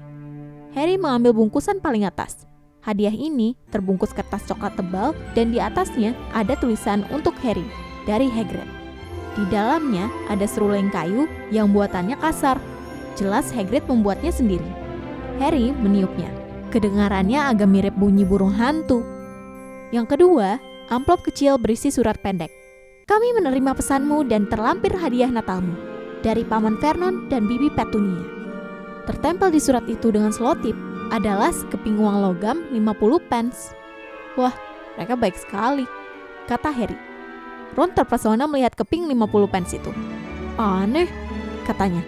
Harry 0.75 0.99
mengambil 0.99 1.31
bungkusan 1.31 1.79
paling 1.79 2.03
atas. 2.03 2.43
Hadiah 2.85 3.15
ini 3.15 3.57
terbungkus 3.73 4.13
kertas 4.13 4.45
coklat 4.45 4.77
tebal 4.77 5.17
dan 5.33 5.49
di 5.49 5.57
atasnya 5.57 6.13
ada 6.37 6.53
tulisan 6.53 7.01
untuk 7.09 7.33
Harry 7.41 7.65
dari 8.05 8.29
Hagrid. 8.29 8.67
Di 9.35 9.43
dalamnya 9.49 10.07
ada 10.29 10.45
seruling 10.45 10.93
kayu 10.93 11.25
yang 11.49 11.73
buatannya 11.73 12.13
kasar. 12.21 12.61
Jelas 13.17 13.49
Hagrid 13.49 13.83
membuatnya 13.89 14.29
sendiri. 14.29 14.84
Harry 15.39 15.75
meniupnya. 15.75 16.31
Kedengarannya 16.71 17.39
agak 17.39 17.69
mirip 17.71 17.95
bunyi 17.95 18.23
burung 18.27 18.51
hantu. 18.51 19.03
Yang 19.91 20.17
kedua, 20.17 20.59
amplop 20.91 21.23
kecil 21.23 21.55
berisi 21.59 21.91
surat 21.91 22.19
pendek. 22.19 22.51
Kami 23.05 23.37
menerima 23.37 23.77
pesanmu 23.77 24.25
dan 24.25 24.49
terlampir 24.49 24.91
hadiah 24.97 25.29
Natalmu 25.29 25.77
dari 26.25 26.41
Paman 26.41 26.81
Vernon 26.81 27.29
dan 27.29 27.45
Bibi 27.45 27.69
Petunia. 27.69 28.25
Tertempel 29.05 29.53
di 29.53 29.61
surat 29.61 29.85
itu 29.85 30.09
dengan 30.09 30.33
selotip 30.33 30.73
adalah 31.13 31.53
sekeping 31.53 32.01
uang 32.01 32.17
logam 32.25 32.65
50 32.73 33.29
pence. 33.29 33.77
Wah, 34.33 34.57
mereka 34.97 35.13
baik 35.13 35.37
sekali, 35.37 35.85
kata 36.49 36.73
Harry. 36.73 36.97
Ron 37.77 37.93
terpesona 37.93 38.49
melihat 38.49 38.73
keping 38.73 39.05
50 39.05 39.53
pence 39.53 39.77
itu. 39.77 39.91
Aneh, 40.57 41.05
katanya. 41.69 42.01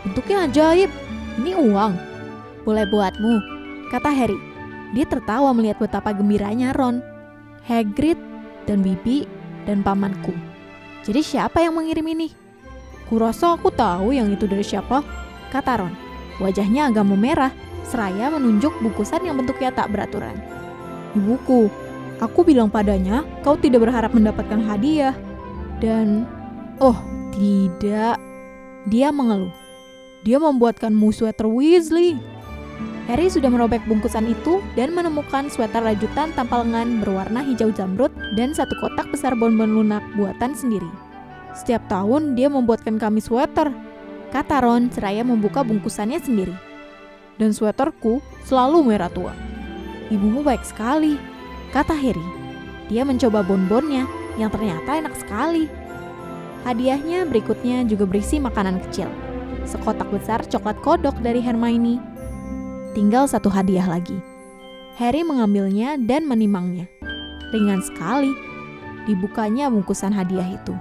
Bentuknya 0.00 0.48
ajaib. 0.48 0.88
Ini 1.38 1.52
uang. 1.54 2.07
Boleh 2.68 2.84
buatmu, 2.84 3.40
kata 3.88 4.12
Harry. 4.12 4.36
Dia 4.92 5.08
tertawa 5.08 5.56
melihat 5.56 5.80
betapa 5.80 6.12
gembiranya 6.12 6.76
Ron. 6.76 7.00
Hagrid 7.64 8.20
dan 8.68 8.84
Bibi 8.84 9.24
dan 9.64 9.80
pamanku. 9.80 10.36
Jadi 11.00 11.24
siapa 11.24 11.64
yang 11.64 11.80
mengirim 11.80 12.04
ini? 12.12 12.28
Kurasa 13.08 13.56
aku 13.56 13.72
tahu 13.72 14.12
yang 14.12 14.28
itu 14.28 14.44
dari 14.44 14.60
siapa, 14.60 15.00
kata 15.48 15.80
Ron. 15.80 15.96
Wajahnya 16.44 16.92
agak 16.92 17.08
memerah, 17.08 17.56
seraya 17.88 18.28
menunjuk 18.36 18.76
bungkusan 18.84 19.24
yang 19.24 19.40
bentuknya 19.40 19.72
tak 19.72 19.88
beraturan. 19.88 20.36
Ibuku, 21.16 21.72
aku 22.20 22.44
bilang 22.44 22.68
padanya 22.68 23.24
kau 23.40 23.56
tidak 23.56 23.88
berharap 23.88 24.12
mendapatkan 24.12 24.60
hadiah. 24.68 25.16
Dan, 25.80 26.28
oh 26.84 27.00
tidak, 27.32 28.20
dia 28.92 29.08
mengeluh. 29.08 29.56
Dia 30.20 30.36
membuatkanmu 30.36 31.08
sweater 31.16 31.48
Weasley. 31.48 32.37
Harry 33.08 33.32
sudah 33.32 33.48
merobek 33.48 33.80
bungkusan 33.88 34.28
itu 34.28 34.60
dan 34.76 34.92
menemukan 34.92 35.48
sweater 35.48 35.80
rajutan 35.80 36.28
tanpa 36.36 36.60
lengan 36.60 37.00
berwarna 37.00 37.40
hijau 37.40 37.72
zamrud 37.72 38.12
dan 38.36 38.52
satu 38.52 38.76
kotak 38.84 39.08
besar 39.08 39.32
bonbon 39.32 39.72
lunak 39.72 40.04
buatan 40.12 40.52
sendiri. 40.52 40.84
Setiap 41.56 41.88
tahun 41.88 42.36
dia 42.36 42.52
membuatkan 42.52 43.00
kami 43.00 43.24
sweater, 43.24 43.72
kata 44.28 44.60
Ron 44.60 44.92
seraya 44.92 45.24
membuka 45.24 45.64
bungkusannya 45.64 46.20
sendiri. 46.20 46.52
Dan 47.40 47.56
sweaterku 47.56 48.20
selalu 48.44 48.92
merah 48.92 49.08
tua. 49.08 49.32
Ibumu 50.12 50.44
baik 50.44 50.68
sekali, 50.68 51.16
kata 51.72 51.96
Harry. 51.96 52.28
Dia 52.92 53.08
mencoba 53.08 53.40
bonbonnya 53.40 54.04
yang 54.36 54.52
ternyata 54.52 55.00
enak 55.00 55.16
sekali. 55.16 55.64
Hadiahnya 56.68 57.24
berikutnya 57.24 57.88
juga 57.88 58.04
berisi 58.04 58.36
makanan 58.36 58.84
kecil. 58.84 59.08
Sekotak 59.64 60.12
besar 60.12 60.44
coklat 60.44 60.76
kodok 60.84 61.16
dari 61.24 61.40
Hermione 61.40 62.07
Tinggal 62.98 63.30
satu 63.30 63.46
hadiah 63.46 63.86
lagi. 63.86 64.18
Harry 64.98 65.22
mengambilnya 65.22 65.94
dan 66.02 66.26
menimangnya. 66.26 66.90
Ringan 67.54 67.78
sekali. 67.78 68.34
Dibukanya 69.06 69.70
bungkusan 69.70 70.10
hadiah 70.10 70.58
itu. 70.58 70.74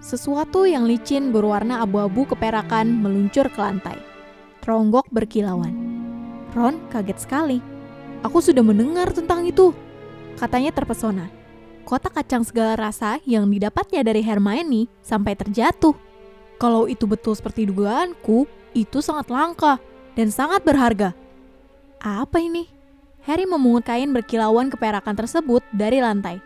Sesuatu 0.00 0.64
yang 0.64 0.88
licin 0.88 1.28
berwarna 1.28 1.84
abu-abu 1.84 2.24
keperakan 2.24 3.04
meluncur 3.04 3.44
ke 3.52 3.60
lantai. 3.60 4.00
Teronggok 4.64 5.04
berkilauan. 5.12 5.76
Ron 6.56 6.80
kaget 6.88 7.20
sekali. 7.20 7.60
Aku 8.24 8.40
sudah 8.40 8.64
mendengar 8.64 9.12
tentang 9.12 9.44
itu. 9.44 9.76
Katanya 10.40 10.72
terpesona. 10.72 11.28
Kotak 11.84 12.16
kacang 12.16 12.48
segala 12.48 12.88
rasa 12.88 13.20
yang 13.28 13.44
didapatnya 13.52 14.00
dari 14.00 14.24
Hermione 14.24 14.88
sampai 15.04 15.36
terjatuh. 15.36 15.92
Kalau 16.56 16.88
itu 16.88 17.04
betul 17.04 17.36
seperti 17.36 17.68
dugaanku, 17.68 18.48
itu 18.72 19.04
sangat 19.04 19.28
langka 19.28 19.76
dan 20.18 20.34
sangat 20.34 20.66
berharga. 20.66 21.14
Apa 22.02 22.42
ini? 22.42 22.66
Harry 23.22 23.46
memungut 23.46 23.86
kain 23.86 24.10
berkilauan 24.10 24.66
keperakan 24.66 25.14
tersebut 25.14 25.62
dari 25.70 26.02
lantai. 26.02 26.42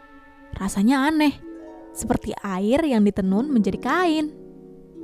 Rasanya 0.52 1.08
aneh, 1.08 1.40
seperti 1.96 2.36
air 2.44 2.84
yang 2.84 3.00
ditenun 3.00 3.48
menjadi 3.48 3.80
kain. 3.80 4.28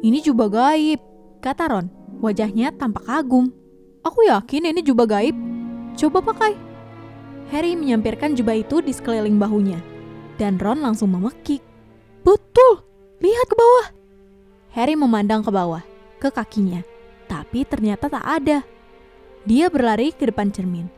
Ini 0.05 0.21
jubah 0.21 0.53
gaib, 0.53 1.01
kata 1.41 1.65
Ron. 1.65 1.87
Wajahnya 2.21 2.77
tampak 2.77 3.09
kagum. 3.09 3.49
Aku 4.05 4.29
yakin 4.29 4.69
ini 4.69 4.85
jubah 4.85 5.09
gaib. 5.09 5.33
Coba 5.97 6.21
pakai. 6.21 6.53
Harry 7.49 7.73
menyampirkan 7.73 8.37
jubah 8.37 8.61
itu 8.61 8.85
di 8.85 8.93
sekeliling 8.93 9.41
bahunya. 9.41 9.81
Dan 10.37 10.61
Ron 10.61 10.85
langsung 10.85 11.09
memekik. 11.17 11.65
Betul, 12.21 12.85
lihat 13.25 13.47
ke 13.49 13.57
bawah. 13.57 13.87
Harry 14.77 14.93
memandang 14.93 15.41
ke 15.41 15.49
bawah, 15.49 15.81
ke 16.21 16.29
kakinya 16.29 16.85
tapi 17.29 17.69
ternyata 17.69 18.09
tak 18.09 18.25
ada. 18.25 18.65
Dia 19.45 19.69
berlari 19.69 20.11
ke 20.17 20.27
depan 20.29 20.49
cermin. 20.49 20.89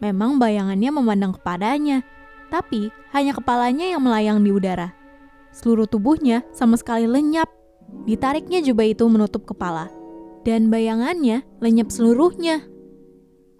Memang 0.00 0.36
bayangannya 0.36 0.90
memandang 0.92 1.36
kepadanya, 1.36 2.04
tapi 2.48 2.92
hanya 3.12 3.36
kepalanya 3.36 3.84
yang 3.88 4.00
melayang 4.00 4.40
di 4.40 4.52
udara. 4.52 4.92
Seluruh 5.50 5.88
tubuhnya 5.88 6.46
sama 6.54 6.78
sekali 6.78 7.04
lenyap. 7.04 7.50
Ditariknya 8.06 8.62
jubah 8.62 8.86
itu 8.86 9.04
menutup 9.10 9.44
kepala, 9.44 9.90
dan 10.46 10.70
bayangannya 10.70 11.42
lenyap 11.58 11.90
seluruhnya. 11.90 12.64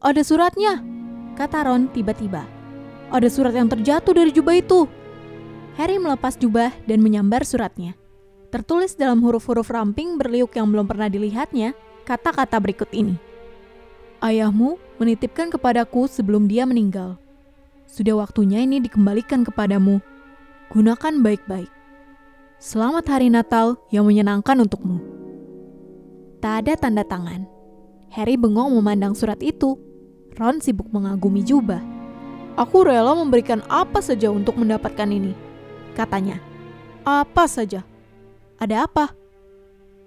Ada 0.00 0.22
suratnya, 0.24 0.80
kata 1.36 1.66
Ron 1.66 1.92
tiba-tiba. 1.92 2.46
Ada 3.10 3.28
surat 3.28 3.52
yang 3.52 3.66
terjatuh 3.66 4.14
dari 4.14 4.30
jubah 4.30 4.54
itu. 4.54 4.86
Harry 5.76 5.98
melepas 5.98 6.38
jubah 6.38 6.70
dan 6.86 7.02
menyambar 7.02 7.42
suratnya. 7.42 7.98
Tertulis 8.54 8.94
dalam 8.94 9.20
huruf-huruf 9.20 9.68
ramping 9.70 10.16
berliuk 10.16 10.54
yang 10.56 10.70
belum 10.70 10.86
pernah 10.86 11.10
dilihatnya, 11.10 11.74
kata-kata 12.04 12.56
berikut 12.60 12.90
ini. 12.92 13.16
Ayahmu 14.20 14.76
menitipkan 15.00 15.48
kepadaku 15.48 16.04
sebelum 16.04 16.44
dia 16.44 16.68
meninggal. 16.68 17.16
Sudah 17.88 18.20
waktunya 18.20 18.60
ini 18.60 18.78
dikembalikan 18.84 19.42
kepadamu. 19.42 19.98
Gunakan 20.70 21.14
baik-baik. 21.24 21.72
Selamat 22.60 23.08
hari 23.08 23.32
Natal 23.32 23.80
yang 23.88 24.04
menyenangkan 24.04 24.60
untukmu. 24.60 25.00
Tak 26.44 26.64
ada 26.68 26.76
tanda 26.76 27.00
tangan. 27.02 27.48
Harry 28.12 28.36
bengong 28.36 28.76
memandang 28.76 29.16
surat 29.16 29.40
itu. 29.40 29.80
Ron 30.36 30.60
sibuk 30.60 30.92
mengagumi 30.92 31.40
jubah. 31.40 31.80
Aku 32.60 32.84
rela 32.84 33.16
memberikan 33.16 33.64
apa 33.72 34.04
saja 34.04 34.28
untuk 34.28 34.60
mendapatkan 34.60 35.08
ini, 35.08 35.32
katanya. 35.96 36.36
Apa 37.08 37.48
saja? 37.48 37.80
Ada 38.60 38.84
apa? 38.84 39.16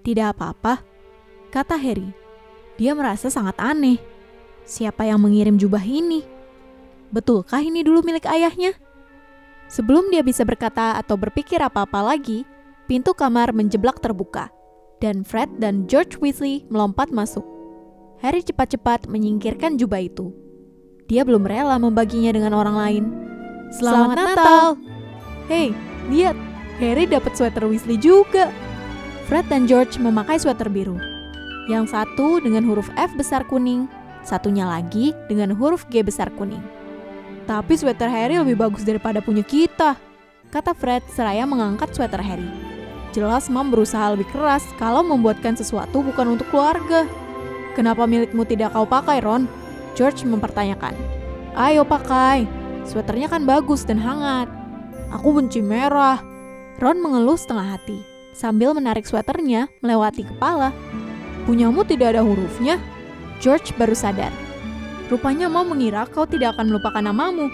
Tidak 0.06 0.30
apa-apa, 0.30 0.84
kata 1.54 1.78
Harry. 1.78 2.10
Dia 2.74 2.98
merasa 2.98 3.30
sangat 3.30 3.54
aneh. 3.62 4.02
Siapa 4.66 5.06
yang 5.06 5.22
mengirim 5.22 5.54
jubah 5.54 5.86
ini? 5.86 6.26
Betulkah 7.14 7.62
ini 7.62 7.86
dulu 7.86 8.02
milik 8.02 8.26
ayahnya? 8.26 8.74
Sebelum 9.70 10.10
dia 10.10 10.26
bisa 10.26 10.42
berkata 10.42 10.98
atau 10.98 11.14
berpikir 11.14 11.62
apa-apa 11.62 12.02
lagi, 12.02 12.42
pintu 12.90 13.14
kamar 13.14 13.54
menjeblak 13.54 14.02
terbuka, 14.02 14.50
dan 14.98 15.22
Fred 15.22 15.46
dan 15.62 15.86
George 15.86 16.18
Weasley 16.18 16.66
melompat 16.66 17.14
masuk. 17.14 17.46
Harry 18.18 18.42
cepat-cepat 18.42 19.06
menyingkirkan 19.06 19.78
jubah 19.78 20.02
itu. 20.02 20.34
Dia 21.06 21.22
belum 21.22 21.46
rela 21.46 21.78
membaginya 21.78 22.34
dengan 22.34 22.56
orang 22.58 22.76
lain. 22.76 23.04
Selamat, 23.70 23.78
Selamat 23.78 24.16
Natal! 24.16 24.34
Natal. 24.34 24.66
Hei, 25.46 25.68
lihat, 26.10 26.36
Harry 26.82 27.04
dapat 27.06 27.36
sweater 27.38 27.68
Weasley 27.68 28.00
juga. 28.00 28.50
Fred 29.30 29.46
dan 29.46 29.68
George 29.70 30.00
memakai 30.02 30.40
sweater 30.40 30.66
biru. 30.66 31.13
Yang 31.64 31.96
satu 31.96 32.44
dengan 32.44 32.64
huruf 32.68 32.92
F 32.98 33.16
besar 33.16 33.48
kuning, 33.48 33.88
satunya 34.20 34.68
lagi 34.68 35.16
dengan 35.32 35.56
huruf 35.56 35.88
G 35.88 36.04
besar 36.04 36.28
kuning. 36.36 36.60
Tapi 37.44 37.76
sweater 37.76 38.08
Harry 38.08 38.40
lebih 38.40 38.56
bagus 38.56 38.84
daripada 38.84 39.20
punya 39.20 39.44
kita. 39.44 39.96
Kata 40.52 40.72
Fred 40.76 41.04
seraya 41.12 41.44
mengangkat 41.44 41.92
sweater 41.92 42.20
Harry. 42.20 42.46
Jelas 43.14 43.46
Mom 43.46 43.70
berusaha 43.70 44.12
lebih 44.12 44.26
keras 44.32 44.64
kalau 44.76 45.00
membuatkan 45.04 45.54
sesuatu 45.54 46.02
bukan 46.02 46.36
untuk 46.36 46.48
keluarga. 46.50 47.06
Kenapa 47.78 48.04
milikmu 48.04 48.42
tidak 48.44 48.74
kau 48.74 48.86
pakai, 48.86 49.22
Ron? 49.22 49.46
George 49.94 50.26
mempertanyakan. 50.26 50.94
Ayo 51.54 51.86
pakai, 51.86 52.46
sweaternya 52.82 53.30
kan 53.30 53.46
bagus 53.46 53.86
dan 53.86 54.02
hangat. 54.02 54.50
Aku 55.14 55.30
benci 55.30 55.62
merah. 55.62 56.18
Ron 56.82 56.98
mengeluh 56.98 57.38
setengah 57.38 57.78
hati, 57.78 58.02
sambil 58.34 58.74
menarik 58.74 59.06
sweaternya 59.06 59.70
melewati 59.78 60.26
kepala. 60.26 60.74
Punyamu 61.44 61.84
tidak 61.84 62.16
ada 62.16 62.24
hurufnya? 62.24 62.80
George 63.36 63.76
baru 63.76 63.92
sadar. 63.92 64.32
Rupanya 65.12 65.52
mau 65.52 65.60
mengira 65.60 66.08
kau 66.08 66.24
tidak 66.24 66.56
akan 66.56 66.72
melupakan 66.72 67.04
namamu. 67.04 67.52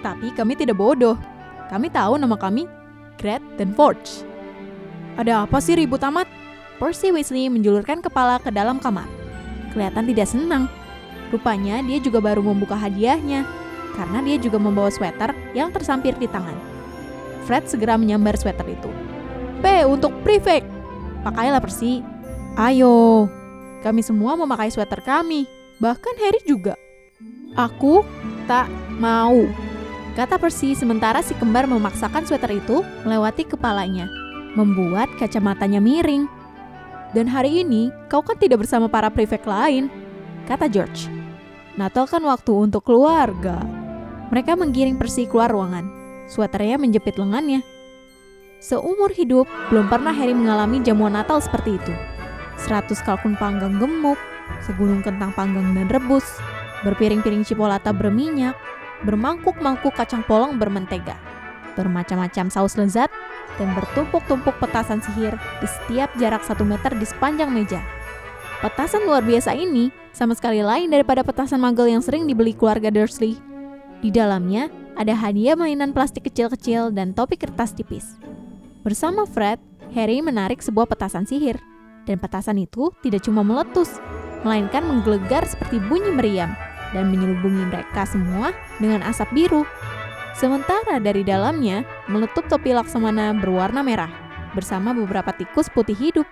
Tetapi 0.00 0.36
kami 0.36 0.52
tidak 0.56 0.76
bodoh. 0.76 1.16
Kami 1.72 1.88
tahu 1.88 2.20
nama 2.20 2.36
kami, 2.36 2.68
Gret 3.16 3.40
dan 3.56 3.72
Forge. 3.72 4.26
Ada 5.16 5.48
apa 5.48 5.56
sih 5.62 5.78
ribut 5.78 6.02
amat? 6.04 6.28
Percy 6.76 7.12
Weasley 7.12 7.48
menjulurkan 7.48 8.04
kepala 8.04 8.40
ke 8.40 8.52
dalam 8.52 8.76
kamar. 8.76 9.08
Kelihatan 9.72 10.04
tidak 10.08 10.28
senang. 10.28 10.64
Rupanya 11.30 11.78
dia 11.84 12.02
juga 12.02 12.18
baru 12.18 12.42
membuka 12.42 12.74
hadiahnya, 12.74 13.46
karena 13.94 14.18
dia 14.24 14.36
juga 14.36 14.58
membawa 14.58 14.90
sweater 14.90 15.30
yang 15.54 15.70
tersampir 15.70 16.16
di 16.18 16.26
tangan. 16.26 16.56
Fred 17.46 17.70
segera 17.70 17.94
menyambar 17.94 18.34
sweater 18.34 18.66
itu. 18.66 18.90
P 19.62 19.84
untuk 19.86 20.10
prefect. 20.26 20.66
Pakailah 21.22 21.60
Percy. 21.62 22.02
Ayo, 22.58 23.30
kami 23.86 24.02
semua 24.02 24.34
memakai 24.34 24.74
sweater 24.74 24.98
kami, 25.06 25.46
bahkan 25.78 26.10
Harry 26.18 26.42
juga. 26.42 26.74
Aku 27.54 28.02
tak 28.50 28.66
mau, 28.98 29.46
kata 30.18 30.34
Percy 30.34 30.74
sementara 30.74 31.22
si 31.22 31.30
kembar 31.38 31.70
memaksakan 31.70 32.26
sweater 32.26 32.50
itu 32.50 32.82
melewati 33.06 33.46
kepalanya, 33.46 34.10
membuat 34.58 35.06
kacamatanya 35.22 35.78
miring. 35.78 36.26
Dan 37.14 37.30
hari 37.30 37.62
ini 37.62 37.94
kau 38.10 38.22
kan 38.22 38.34
tidak 38.34 38.66
bersama 38.66 38.90
para 38.90 39.10
prefek 39.14 39.46
lain, 39.46 39.86
kata 40.50 40.66
George. 40.66 41.06
Natal 41.78 42.10
kan 42.10 42.22
waktu 42.26 42.50
untuk 42.50 42.82
keluarga. 42.82 43.62
Mereka 44.34 44.58
menggiring 44.58 44.98
Percy 44.98 45.26
keluar 45.26 45.50
ruangan. 45.54 45.86
Sweaternya 46.26 46.78
menjepit 46.78 47.18
lengannya. 47.18 47.62
Seumur 48.62 49.10
hidup, 49.14 49.46
belum 49.70 49.90
pernah 49.90 50.14
Harry 50.14 50.34
mengalami 50.34 50.82
jamuan 50.82 51.14
Natal 51.14 51.42
seperti 51.42 51.78
itu. 51.80 51.94
Seratus 52.60 53.00
kalkun 53.00 53.34
panggang 53.40 53.80
gemuk, 53.80 54.20
segunung 54.62 55.00
kentang 55.00 55.32
panggang 55.32 55.72
dan 55.72 55.88
rebus, 55.88 56.38
berpiring-piring 56.84 57.42
cipolata 57.42 57.90
berminyak, 57.90 58.54
bermangkuk-mangkuk 59.08 59.96
kacang 59.96 60.20
polong 60.28 60.60
bermentega, 60.60 61.16
bermacam-macam 61.74 62.52
saus 62.52 62.76
lezat, 62.76 63.08
dan 63.56 63.72
bertumpuk-tumpuk 63.72 64.56
petasan 64.60 65.00
sihir 65.00 65.34
di 65.60 65.66
setiap 65.68 66.12
jarak 66.20 66.44
satu 66.44 66.64
meter 66.64 66.92
di 66.96 67.04
sepanjang 67.08 67.48
meja. 67.48 67.80
Petasan 68.60 69.08
luar 69.08 69.24
biasa 69.24 69.56
ini 69.56 69.88
sama 70.12 70.36
sekali 70.36 70.60
lain 70.60 70.92
daripada 70.92 71.24
petasan 71.24 71.64
magel 71.64 71.88
yang 71.88 72.04
sering 72.04 72.28
dibeli 72.28 72.52
keluarga 72.52 72.92
Dursley. 72.92 73.40
Di 74.04 74.12
dalamnya 74.12 74.68
ada 75.00 75.16
hadiah 75.16 75.56
mainan 75.56 75.96
plastik 75.96 76.28
kecil-kecil 76.28 76.92
dan 76.92 77.16
topi 77.16 77.40
kertas 77.40 77.72
tipis. 77.72 78.20
Bersama 78.84 79.24
Fred, 79.24 79.60
Harry 79.96 80.20
menarik 80.20 80.60
sebuah 80.60 80.88
petasan 80.88 81.24
sihir. 81.24 81.69
Dan 82.10 82.18
petasan 82.18 82.58
itu 82.58 82.90
tidak 83.06 83.22
cuma 83.22 83.46
meletus, 83.46 84.02
melainkan 84.42 84.82
menggelegar 84.82 85.46
seperti 85.46 85.78
bunyi 85.78 86.10
meriam 86.10 86.50
dan 86.90 87.06
menyelubungi 87.06 87.70
mereka 87.70 88.02
semua 88.02 88.50
dengan 88.82 89.06
asap 89.06 89.30
biru. 89.30 89.62
Sementara 90.34 90.98
dari 90.98 91.22
dalamnya 91.22 91.86
meletup 92.10 92.50
topi 92.50 92.74
laksamana 92.74 93.30
berwarna 93.38 93.86
merah 93.86 94.10
bersama 94.58 94.90
beberapa 94.90 95.30
tikus 95.30 95.70
putih 95.70 95.94
hidup. 95.94 96.26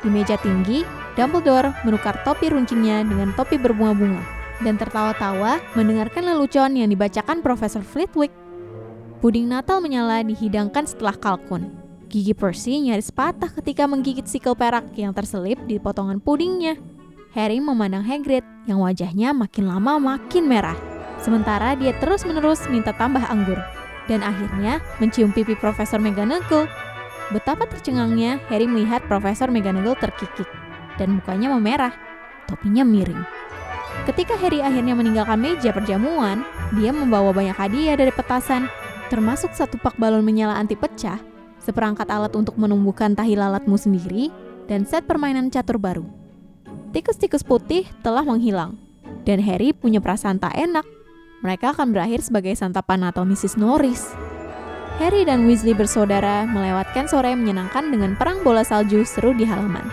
Di 0.00 0.08
meja 0.08 0.40
tinggi, 0.40 0.88
Dumbledore 1.12 1.76
menukar 1.84 2.16
topi 2.24 2.48
runcingnya 2.48 3.04
dengan 3.04 3.36
topi 3.36 3.60
berbunga-bunga 3.60 4.24
dan 4.64 4.80
tertawa-tawa 4.80 5.60
mendengarkan 5.76 6.24
lelucon 6.24 6.80
yang 6.80 6.88
dibacakan 6.88 7.44
Profesor 7.44 7.84
Flitwick. 7.84 8.32
Puding 9.20 9.52
Natal 9.52 9.84
menyala 9.84 10.24
dihidangkan 10.24 10.88
setelah 10.88 11.12
kalkun. 11.12 11.79
Gigi 12.10 12.34
Percy 12.34 12.82
nyaris 12.82 13.14
patah 13.14 13.54
ketika 13.54 13.86
menggigit 13.86 14.26
sikel 14.26 14.58
perak 14.58 14.90
yang 14.98 15.14
terselip 15.14 15.62
di 15.70 15.78
potongan 15.78 16.18
pudingnya. 16.18 16.74
Harry 17.38 17.62
memandang 17.62 18.02
Hagrid 18.02 18.42
yang 18.66 18.82
wajahnya 18.82 19.30
makin 19.30 19.70
lama 19.70 20.02
makin 20.02 20.50
merah. 20.50 20.74
Sementara 21.22 21.78
dia 21.78 21.94
terus-menerus 22.02 22.66
minta 22.66 22.90
tambah 22.90 23.22
anggur. 23.30 23.62
Dan 24.10 24.26
akhirnya 24.26 24.82
mencium 24.98 25.30
pipi 25.30 25.54
Profesor 25.54 26.02
McGonagall. 26.02 26.66
Betapa 27.30 27.70
tercengangnya 27.70 28.42
Harry 28.50 28.66
melihat 28.66 29.06
Profesor 29.06 29.46
McGonagall 29.46 29.94
terkikik. 30.02 30.50
Dan 30.98 31.22
mukanya 31.22 31.54
memerah. 31.54 31.94
Topinya 32.50 32.82
miring. 32.82 33.22
Ketika 34.10 34.34
Harry 34.34 34.58
akhirnya 34.58 34.98
meninggalkan 34.98 35.38
meja 35.38 35.70
perjamuan, 35.70 36.42
dia 36.74 36.90
membawa 36.90 37.30
banyak 37.30 37.54
hadiah 37.54 37.94
dari 37.94 38.10
petasan, 38.10 38.66
termasuk 39.14 39.54
satu 39.54 39.78
pak 39.78 39.94
balon 39.94 40.26
menyala 40.26 40.58
anti 40.58 40.74
pecah 40.74 41.29
seperangkat 41.60 42.08
alat 42.08 42.32
untuk 42.34 42.56
menumbuhkan 42.56 43.12
tahi 43.12 43.36
lalatmu 43.36 43.76
sendiri, 43.76 44.32
dan 44.66 44.88
set 44.88 45.04
permainan 45.04 45.52
catur 45.52 45.76
baru. 45.76 46.06
Tikus-tikus 46.90 47.46
putih 47.46 47.86
telah 48.02 48.26
menghilang, 48.26 48.74
dan 49.22 49.38
Harry 49.44 49.70
punya 49.70 50.02
perasaan 50.02 50.42
tak 50.42 50.56
enak. 50.58 50.82
Mereka 51.40 51.72
akan 51.72 51.94
berakhir 51.94 52.20
sebagai 52.20 52.52
santapan 52.52 53.06
atau 53.06 53.24
Mrs. 53.24 53.56
Norris. 53.56 54.12
Harry 55.00 55.24
dan 55.24 55.48
Weasley 55.48 55.72
bersaudara 55.72 56.44
melewatkan 56.44 57.08
sore 57.08 57.32
menyenangkan 57.32 57.88
dengan 57.88 58.18
perang 58.20 58.44
bola 58.44 58.60
salju 58.60 59.00
seru 59.08 59.32
di 59.32 59.48
halaman. 59.48 59.86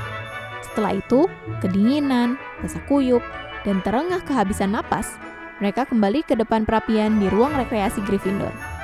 Setelah 0.60 1.00
itu, 1.00 1.32
kedinginan, 1.64 2.36
basah 2.60 2.84
kuyup, 2.92 3.24
dan 3.64 3.80
terengah 3.88 4.20
kehabisan 4.28 4.76
napas, 4.76 5.16
mereka 5.64 5.88
kembali 5.88 6.22
ke 6.22 6.38
depan 6.38 6.68
perapian 6.68 7.18
di 7.18 7.32
ruang 7.32 7.56
rekreasi 7.56 8.04
Gryffindor. 8.06 8.77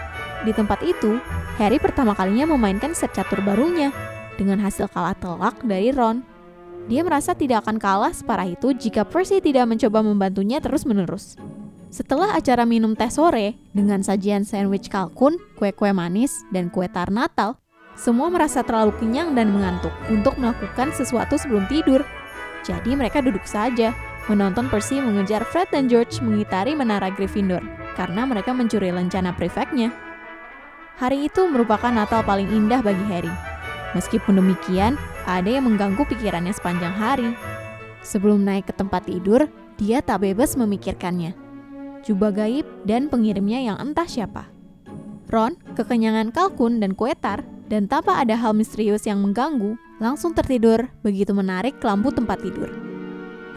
Di 0.44 0.52
tempat 0.52 0.84
itu, 0.84 1.20
Harry 1.56 1.80
pertama 1.80 2.12
kalinya 2.12 2.52
memainkan 2.52 2.92
set 2.92 3.16
catur 3.16 3.40
barunya 3.40 3.96
dengan 4.36 4.60
hasil 4.60 4.92
kalah 4.92 5.16
telak 5.16 5.56
dari 5.64 5.96
Ron. 5.96 6.24
Dia 6.92 7.00
merasa 7.00 7.32
tidak 7.32 7.64
akan 7.64 7.80
kalah 7.80 8.12
separah 8.12 8.52
itu 8.52 8.76
jika 8.76 9.08
Percy 9.08 9.40
tidak 9.40 9.72
mencoba 9.72 10.04
membantunya 10.04 10.60
terus-menerus. 10.60 11.40
Setelah 11.94 12.36
acara 12.36 12.68
minum 12.68 12.98
teh 12.98 13.08
sore 13.08 13.56
dengan 13.72 14.04
sajian 14.04 14.44
sandwich 14.44 14.92
kalkun, 14.92 15.40
kue-kue 15.56 15.94
manis, 15.96 16.44
dan 16.52 16.68
kue 16.68 16.90
tar 16.92 17.08
Natal, 17.08 17.56
semua 17.94 18.28
merasa 18.34 18.66
terlalu 18.66 18.98
kenyang 18.98 19.38
dan 19.38 19.54
mengantuk 19.54 19.94
untuk 20.10 20.34
melakukan 20.42 20.90
sesuatu 20.92 21.38
sebelum 21.38 21.70
tidur. 21.70 22.02
Jadi 22.66 22.98
mereka 22.98 23.22
duduk 23.22 23.46
saja, 23.46 23.94
menonton 24.26 24.68
Percy 24.68 25.00
mengejar 25.00 25.46
Fred 25.46 25.70
dan 25.70 25.86
George 25.86 26.20
mengitari 26.20 26.74
menara 26.74 27.14
Gryffindor, 27.14 27.62
karena 27.94 28.26
mereka 28.26 28.52
mencuri 28.52 28.90
lencana 28.90 29.32
prefeknya. 29.38 29.94
Hari 31.02 31.26
itu 31.26 31.42
merupakan 31.50 31.90
Natal 31.90 32.22
paling 32.22 32.46
indah 32.54 32.86
bagi 32.86 33.02
Harry. 33.10 33.34
Meskipun 33.98 34.38
demikian, 34.38 34.94
ada 35.26 35.50
yang 35.50 35.66
mengganggu 35.66 36.06
pikirannya 36.06 36.54
sepanjang 36.54 36.94
hari. 36.94 37.34
Sebelum 38.06 38.46
naik 38.46 38.70
ke 38.70 38.74
tempat 38.78 39.10
tidur, 39.10 39.50
dia 39.82 40.06
tak 40.06 40.22
bebas 40.22 40.54
memikirkannya. 40.54 41.34
Jubah 42.06 42.30
gaib 42.36 42.68
dan 42.86 43.10
pengirimnya 43.10 43.74
yang 43.74 43.78
entah 43.82 44.06
siapa. 44.06 44.54
Ron, 45.34 45.58
kekenyangan 45.74 46.30
kalkun 46.30 46.78
dan 46.78 46.94
kue 46.94 47.18
tar, 47.18 47.42
dan 47.66 47.90
tanpa 47.90 48.22
ada 48.22 48.38
hal 48.38 48.54
misterius 48.54 49.10
yang 49.10 49.18
mengganggu, 49.18 49.74
langsung 49.98 50.38
tertidur 50.38 50.94
begitu 51.02 51.34
menarik 51.34 51.74
lampu 51.82 52.14
tempat 52.14 52.38
tidur. 52.44 52.70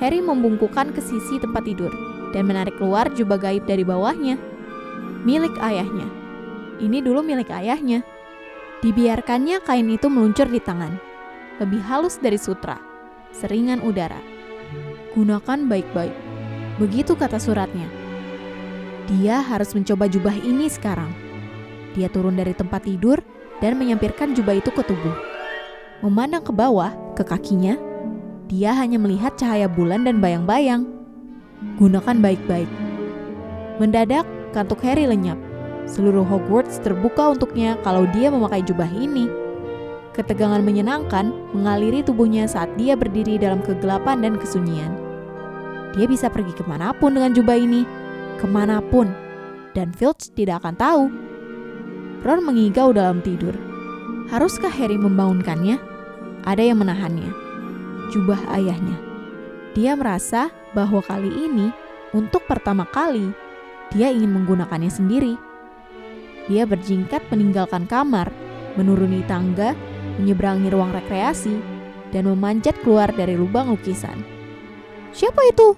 Harry 0.00 0.24
membungkukkan 0.24 0.96
ke 0.96 1.04
sisi 1.04 1.36
tempat 1.36 1.68
tidur 1.68 1.92
dan 2.32 2.48
menarik 2.48 2.76
keluar 2.80 3.12
jubah 3.12 3.36
gaib 3.36 3.68
dari 3.68 3.84
bawahnya. 3.84 4.40
Milik 5.28 5.52
ayahnya. 5.60 6.25
Ini 6.76 7.00
dulu 7.00 7.24
milik 7.24 7.48
ayahnya. 7.48 8.04
Dibiarkannya 8.84 9.64
kain 9.64 9.88
itu 9.88 10.12
meluncur 10.12 10.44
di 10.44 10.60
tangan. 10.60 11.00
Lebih 11.56 11.80
halus 11.88 12.20
dari 12.20 12.36
sutra. 12.36 12.76
Seringan 13.32 13.80
udara. 13.80 14.20
Gunakan 15.16 15.64
baik-baik. 15.64 16.12
Begitu 16.76 17.16
kata 17.16 17.40
suratnya. 17.40 17.88
Dia 19.08 19.40
harus 19.40 19.72
mencoba 19.72 20.04
jubah 20.04 20.36
ini 20.36 20.68
sekarang. 20.68 21.08
Dia 21.96 22.12
turun 22.12 22.36
dari 22.36 22.52
tempat 22.52 22.84
tidur 22.84 23.24
dan 23.64 23.80
menyampirkan 23.80 24.36
jubah 24.36 24.60
itu 24.60 24.68
ke 24.68 24.84
tubuh. 24.84 25.16
Memandang 26.04 26.44
ke 26.44 26.52
bawah, 26.52 26.92
ke 27.16 27.24
kakinya, 27.24 27.80
dia 28.52 28.76
hanya 28.76 29.00
melihat 29.00 29.32
cahaya 29.40 29.64
bulan 29.64 30.04
dan 30.04 30.20
bayang-bayang. 30.20 30.84
Gunakan 31.80 32.20
baik-baik. 32.20 32.68
Mendadak, 33.80 34.28
kantuk 34.52 34.84
Harry 34.84 35.08
lenyap. 35.08 35.45
Seluruh 35.86 36.26
Hogwarts 36.26 36.82
terbuka 36.82 37.30
untuknya 37.30 37.78
kalau 37.86 38.04
dia 38.10 38.26
memakai 38.28 38.60
jubah 38.66 38.90
ini. 38.90 39.30
Ketegangan 40.12 40.60
menyenangkan 40.60 41.30
mengaliri 41.54 42.02
tubuhnya 42.02 42.50
saat 42.50 42.68
dia 42.74 42.98
berdiri 42.98 43.38
dalam 43.38 43.62
kegelapan 43.62 44.20
dan 44.20 44.34
kesunyian. 44.34 44.90
Dia 45.94 46.04
bisa 46.10 46.26
pergi 46.28 46.52
ke 46.52 46.66
mana 46.66 46.90
pun 46.92 47.14
dengan 47.14 47.32
jubah 47.32 47.56
ini, 47.56 47.86
ke 48.36 48.44
mana 48.44 48.82
pun, 48.82 49.08
dan 49.72 49.94
Filch 49.94 50.32
tidak 50.34 50.64
akan 50.64 50.74
tahu. 50.76 51.02
Ron 52.26 52.42
mengigau 52.42 52.90
dalam 52.90 53.22
tidur. 53.22 53.54
Haruskah 54.26 54.72
Harry 54.72 54.98
membangunkannya? 54.98 55.78
Ada 56.42 56.62
yang 56.74 56.82
menahannya. 56.82 57.30
Jubah 58.10 58.40
ayahnya. 58.58 58.98
Dia 59.78 59.94
merasa 59.94 60.50
bahwa 60.74 61.04
kali 61.04 61.30
ini, 61.30 61.70
untuk 62.10 62.42
pertama 62.48 62.88
kali, 62.88 63.30
dia 63.94 64.10
ingin 64.10 64.34
menggunakannya 64.34 64.90
sendiri. 64.90 65.45
Dia 66.46 66.62
berjingkat 66.62 67.26
meninggalkan 67.30 67.90
kamar, 67.90 68.30
menuruni 68.78 69.26
tangga, 69.26 69.74
menyeberangi 70.22 70.70
ruang 70.70 70.94
rekreasi, 70.94 71.58
dan 72.14 72.30
memanjat 72.30 72.78
keluar 72.86 73.10
dari 73.10 73.34
lubang 73.34 73.74
lukisan. 73.74 74.22
Siapa 75.10 75.42
itu? 75.50 75.74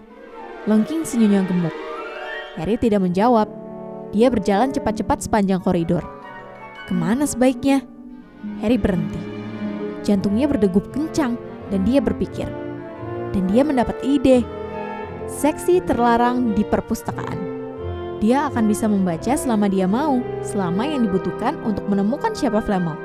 Lengking 0.68 1.08
senyumnya 1.08 1.46
gemuk. 1.48 1.72
Harry 2.60 2.76
tidak 2.76 3.00
menjawab. 3.00 3.48
Dia 4.12 4.28
berjalan 4.28 4.72
cepat-cepat 4.72 5.24
sepanjang 5.24 5.64
koridor. 5.64 6.04
Ke 6.84 6.92
mana 6.92 7.24
sebaiknya? 7.24 7.84
Harry 8.60 8.76
berhenti. 8.76 9.20
Jantungnya 10.04 10.48
berdegup 10.48 10.88
kencang 10.92 11.36
dan 11.68 11.80
dia 11.84 12.00
berpikir, 12.00 12.48
dan 13.32 13.44
dia 13.48 13.60
mendapat 13.64 13.96
ide. 14.00 14.44
Seksi 15.28 15.84
terlarang 15.84 16.56
di 16.56 16.64
perpustakaan. 16.64 17.57
Dia 18.18 18.50
akan 18.50 18.66
bisa 18.66 18.90
membaca 18.90 19.38
selama 19.38 19.70
dia 19.70 19.86
mau, 19.86 20.18
selama 20.42 20.82
yang 20.82 21.06
dibutuhkan 21.06 21.54
untuk 21.62 21.86
menemukan 21.86 22.34
siapa 22.34 22.58
Flamel. 22.58 22.98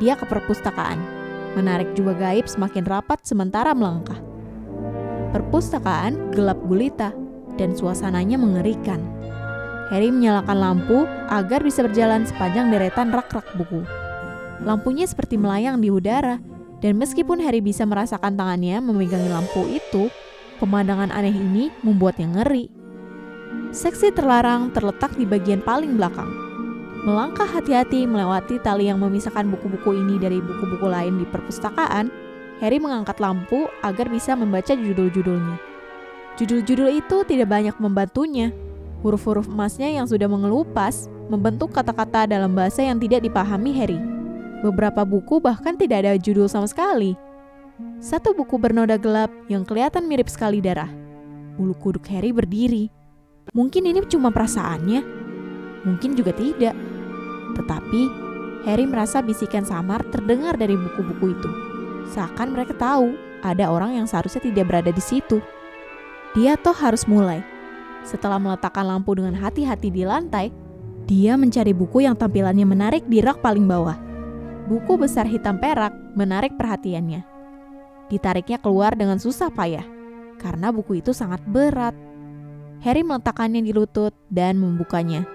Dia 0.00 0.16
ke 0.16 0.24
perpustakaan, 0.24 0.96
menarik 1.52 1.92
juga 1.92 2.16
gaib 2.16 2.48
semakin 2.48 2.88
rapat 2.88 3.20
sementara 3.28 3.76
melangkah. 3.76 4.16
Perpustakaan 5.36 6.32
gelap 6.32 6.56
gulita 6.64 7.12
dan 7.60 7.76
suasananya 7.76 8.40
mengerikan. 8.40 9.04
Harry 9.92 10.08
menyalakan 10.08 10.56
lampu 10.56 11.04
agar 11.28 11.60
bisa 11.60 11.84
berjalan 11.84 12.24
sepanjang 12.24 12.72
deretan 12.72 13.12
rak-rak 13.12 13.44
buku. 13.52 13.84
Lampunya 14.64 15.04
seperti 15.04 15.36
melayang 15.36 15.84
di 15.84 15.92
udara 15.92 16.40
dan 16.80 16.96
meskipun 16.96 17.36
Harry 17.44 17.60
bisa 17.60 17.84
merasakan 17.84 18.32
tangannya 18.32 18.80
memegangi 18.80 19.28
lampu 19.28 19.68
itu, 19.68 20.08
pemandangan 20.56 21.12
aneh 21.12 21.36
ini 21.36 21.68
membuatnya 21.84 22.32
ngeri. 22.32 22.77
Seksi 23.68 24.08
terlarang 24.16 24.72
terletak 24.72 25.12
di 25.20 25.28
bagian 25.28 25.60
paling 25.60 26.00
belakang. 26.00 26.32
Melangkah 27.04 27.44
hati-hati 27.44 28.08
melewati 28.08 28.56
tali 28.64 28.88
yang 28.88 28.98
memisahkan 28.98 29.44
buku-buku 29.44 29.92
ini 29.92 30.16
dari 30.16 30.40
buku-buku 30.40 30.88
lain 30.88 31.20
di 31.20 31.26
perpustakaan, 31.28 32.08
Harry 32.58 32.80
mengangkat 32.82 33.20
lampu 33.22 33.70
agar 33.84 34.10
bisa 34.10 34.34
membaca 34.34 34.72
judul-judulnya. 34.74 35.60
Judul-judul 36.40 36.90
itu 36.96 37.16
tidak 37.28 37.48
banyak 37.52 37.76
membantunya. 37.78 38.50
Huruf-huruf 39.04 39.46
emasnya 39.46 39.94
yang 39.94 40.10
sudah 40.10 40.26
mengelupas 40.26 41.06
membentuk 41.30 41.70
kata-kata 41.70 42.26
dalam 42.26 42.56
bahasa 42.56 42.82
yang 42.82 42.98
tidak 42.98 43.22
dipahami 43.22 43.70
Harry. 43.78 44.00
Beberapa 44.64 45.06
buku 45.06 45.38
bahkan 45.38 45.78
tidak 45.78 46.02
ada 46.02 46.18
judul 46.18 46.50
sama 46.50 46.66
sekali. 46.66 47.14
Satu 48.02 48.34
buku 48.34 48.58
bernoda 48.58 48.98
gelap 48.98 49.30
yang 49.46 49.62
kelihatan 49.62 50.10
mirip 50.10 50.26
sekali 50.26 50.58
darah. 50.58 50.90
Bulu 51.54 51.78
kuduk 51.78 52.10
Harry 52.10 52.34
berdiri. 52.34 52.97
Mungkin 53.52 53.82
ini 53.88 54.00
cuma 54.08 54.32
perasaannya. 54.32 55.00
Mungkin 55.86 56.16
juga 56.16 56.32
tidak. 56.34 56.74
Tetapi 57.56 58.02
Harry 58.68 58.84
merasa 58.84 59.24
bisikan 59.24 59.64
samar 59.64 60.04
terdengar 60.12 60.58
dari 60.58 60.74
buku-buku 60.74 61.32
itu. 61.32 61.50
Seakan 62.12 62.56
mereka 62.56 62.74
tahu 62.76 63.14
ada 63.44 63.70
orang 63.70 63.96
yang 63.96 64.06
seharusnya 64.08 64.42
tidak 64.42 64.68
berada 64.68 64.90
di 64.92 65.00
situ. 65.00 65.38
Dia 66.36 66.58
toh 66.60 66.76
harus 66.76 67.08
mulai. 67.08 67.40
Setelah 68.04 68.40
meletakkan 68.40 68.84
lampu 68.84 69.16
dengan 69.16 69.36
hati-hati 69.36 69.88
di 69.92 70.04
lantai, 70.04 70.52
dia 71.08 71.36
mencari 71.36 71.72
buku 71.72 72.04
yang 72.04 72.16
tampilannya 72.16 72.64
menarik 72.68 73.04
di 73.08 73.20
rak 73.24 73.40
paling 73.40 73.64
bawah 73.64 74.08
buku 74.68 75.00
besar 75.00 75.24
hitam 75.24 75.56
perak 75.56 75.96
menarik 76.12 76.52
perhatiannya. 76.60 77.24
Ditariknya 78.12 78.60
keluar 78.60 78.92
dengan 78.92 79.16
susah 79.16 79.48
payah, 79.48 79.84
karena 80.36 80.68
buku 80.68 81.00
itu 81.00 81.16
sangat 81.16 81.40
berat. 81.48 81.96
Harry 82.78 83.02
meletakkannya 83.02 83.66
di 83.66 83.74
lutut 83.74 84.14
dan 84.30 84.62
membukanya. 84.62 85.26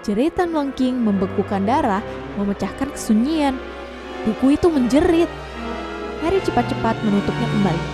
Jeritan 0.00 0.56
lengking 0.56 0.96
membekukan 0.96 1.68
darah, 1.68 2.00
memecahkan 2.40 2.96
kesunyian. 2.96 3.60
Buku 4.24 4.56
itu 4.56 4.72
menjerit. 4.72 5.28
Harry 6.24 6.40
cepat-cepat 6.40 6.96
menutupnya 7.04 7.48
kembali, 7.52 7.84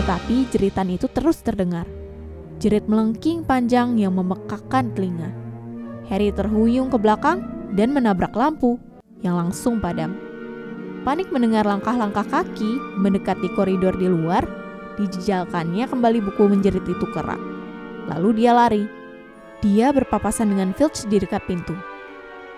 tetapi 0.00 0.36
jeritan 0.48 0.88
itu 0.88 1.12
terus 1.12 1.44
terdengar. 1.44 1.84
Jerit 2.56 2.88
melengking 2.88 3.44
panjang 3.44 4.00
yang 4.00 4.16
memekakkan 4.16 4.88
telinga. 4.96 5.28
Harry 6.08 6.32
terhuyung 6.32 6.88
ke 6.88 6.96
belakang 6.96 7.44
dan 7.76 7.92
menabrak 7.92 8.32
lampu 8.32 8.80
yang 9.20 9.36
langsung 9.36 9.76
padam. 9.76 10.16
Panik 11.04 11.28
mendengar 11.34 11.68
langkah-langkah 11.68 12.24
kaki 12.24 12.80
mendekati 12.96 13.52
koridor 13.52 13.92
di 13.98 14.08
luar, 14.08 14.46
dijejalkannya 14.96 15.84
kembali 15.90 16.18
buku 16.32 16.48
menjerit 16.48 16.86
itu 16.86 17.06
kerak. 17.10 17.51
Lalu 18.10 18.42
dia 18.42 18.56
lari. 18.56 18.84
Dia 19.62 19.94
berpapasan 19.94 20.50
dengan 20.50 20.74
Filch 20.74 21.06
di 21.06 21.22
dekat 21.22 21.46
pintu. 21.46 21.76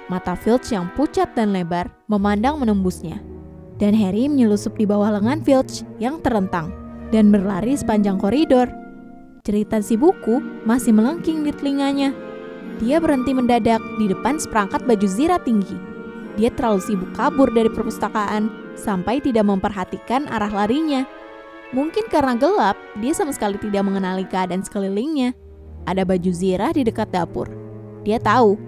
Mata 0.08 0.36
Filch 0.36 0.72
yang 0.72 0.88
pucat 0.96 1.32
dan 1.36 1.52
lebar 1.52 1.88
memandang 2.08 2.56
menembusnya. 2.60 3.20
Dan 3.76 3.92
Harry 3.92 4.30
menyelusup 4.30 4.78
di 4.78 4.86
bawah 4.88 5.20
lengan 5.20 5.42
Filch 5.42 5.84
yang 6.00 6.22
terentang 6.24 6.72
dan 7.12 7.28
berlari 7.28 7.76
sepanjang 7.76 8.16
koridor. 8.16 8.70
Cerita 9.44 9.84
si 9.84 10.00
buku 10.00 10.40
masih 10.64 10.96
melengking 10.96 11.44
di 11.44 11.52
telinganya. 11.52 12.14
Dia 12.80 12.96
berhenti 13.02 13.36
mendadak 13.36 13.82
di 14.00 14.08
depan 14.08 14.40
seperangkat 14.40 14.88
baju 14.88 15.06
zira 15.06 15.36
tinggi 15.42 15.94
dia 16.34 16.50
terlalu 16.50 16.82
sibuk 16.82 17.10
kabur 17.14 17.46
dari 17.54 17.70
perpustakaan 17.70 18.50
sampai 18.74 19.22
tidak 19.22 19.46
memperhatikan 19.46 20.26
arah 20.26 20.50
larinya. 20.50 21.06
Mungkin 21.72 22.10
karena 22.12 22.36
gelap, 22.36 22.76
dia 23.00 23.16
sama 23.16 23.32
sekali 23.32 23.56
tidak 23.56 23.86
mengenali 23.86 24.28
keadaan 24.28 24.60
sekelilingnya. 24.60 25.32
Ada 25.88 26.04
baju 26.04 26.30
zirah 26.34 26.76
di 26.76 26.84
dekat 26.84 27.08
dapur. 27.14 27.48
Dia 28.04 28.20
tahu, 28.20 28.60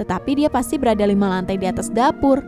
tetapi 0.00 0.40
dia 0.40 0.48
pasti 0.48 0.80
berada 0.80 1.04
lima 1.04 1.28
lantai 1.28 1.60
di 1.60 1.68
atas 1.68 1.92
dapur. 1.92 2.40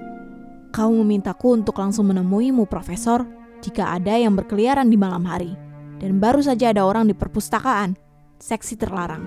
Kau 0.70 0.90
memintaku 0.94 1.58
untuk 1.58 1.76
langsung 1.76 2.08
menemuimu, 2.08 2.64
Profesor, 2.70 3.26
jika 3.60 3.92
ada 3.92 4.16
yang 4.16 4.38
berkeliaran 4.38 4.88
di 4.88 4.96
malam 4.96 5.26
hari. 5.26 5.52
Dan 6.00 6.16
baru 6.16 6.40
saja 6.40 6.72
ada 6.72 6.86
orang 6.86 7.10
di 7.10 7.14
perpustakaan. 7.14 7.98
Seksi 8.40 8.78
terlarang. 8.80 9.26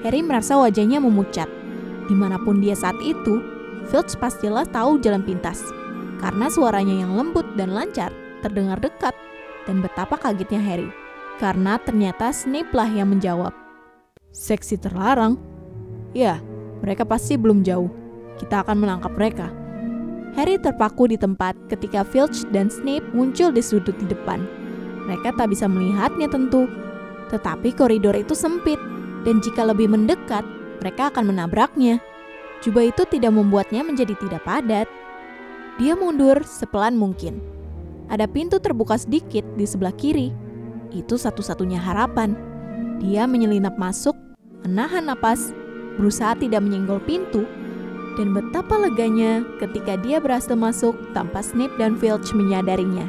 Harry 0.00 0.24
merasa 0.24 0.56
wajahnya 0.56 1.02
memucat. 1.02 1.50
Di 2.06 2.14
mana 2.14 2.40
pun 2.40 2.62
dia 2.62 2.72
saat 2.72 2.96
itu, 3.02 3.42
Filch 3.90 4.16
pastilah 4.16 4.64
tahu 4.70 4.98
jalan 5.02 5.22
pintas, 5.22 5.62
karena 6.18 6.46
suaranya 6.50 7.06
yang 7.06 7.14
lembut 7.14 7.44
dan 7.54 7.74
lancar 7.74 8.10
terdengar 8.40 8.78
dekat, 8.78 9.14
dan 9.66 9.82
betapa 9.82 10.16
kagetnya 10.16 10.62
Harry, 10.62 10.88
karena 11.42 11.76
ternyata 11.82 12.32
Snape 12.32 12.72
lah 12.72 12.88
yang 12.88 13.12
menjawab. 13.12 13.52
Seksi 14.32 14.80
terlarang? 14.80 15.36
Ya, 16.16 16.40
mereka 16.80 17.04
pasti 17.04 17.36
belum 17.36 17.66
jauh. 17.66 17.90
Kita 18.40 18.64
akan 18.64 18.80
menangkap 18.80 19.12
mereka. 19.16 19.48
Harry 20.36 20.60
terpaku 20.60 21.08
di 21.08 21.16
tempat 21.16 21.56
ketika 21.72 22.04
Filch 22.04 22.44
dan 22.52 22.68
Snape 22.68 23.04
muncul 23.16 23.48
di 23.48 23.64
sudut 23.64 23.96
di 23.96 24.04
depan. 24.04 24.44
Mereka 25.08 25.32
tak 25.36 25.48
bisa 25.48 25.64
melihatnya 25.64 26.28
tentu, 26.28 26.68
tetapi 27.32 27.72
koridor 27.72 28.12
itu 28.12 28.36
sempit, 28.36 28.76
dan 29.24 29.40
jika 29.40 29.64
lebih 29.64 29.88
mendekat, 29.88 30.44
mereka 30.84 31.08
akan 31.08 31.32
menabraknya. 31.32 31.98
Jubah 32.60 32.92
itu 32.92 33.08
tidak 33.08 33.32
membuatnya 33.32 33.80
menjadi 33.80 34.12
tidak 34.20 34.44
padat. 34.44 34.88
Dia 35.80 35.96
mundur 35.96 36.44
sepelan 36.44 36.96
mungkin. 36.96 37.55
Ada 38.06 38.30
pintu 38.30 38.62
terbuka 38.62 38.94
sedikit 38.94 39.42
di 39.58 39.66
sebelah 39.66 39.94
kiri. 39.94 40.30
Itu 40.94 41.18
satu-satunya 41.18 41.82
harapan. 41.82 42.38
Dia 43.02 43.26
menyelinap 43.26 43.74
masuk, 43.76 44.14
menahan 44.62 45.10
napas, 45.10 45.50
berusaha 45.98 46.38
tidak 46.38 46.62
menyenggol 46.64 47.02
pintu, 47.02 47.44
dan 48.16 48.32
betapa 48.32 48.80
leganya 48.80 49.44
ketika 49.60 50.00
dia 50.00 50.16
berhasil 50.22 50.56
masuk 50.56 50.96
tanpa 51.12 51.44
Snape 51.44 51.76
dan 51.76 51.98
Filch 52.00 52.32
menyadarinya. 52.32 53.04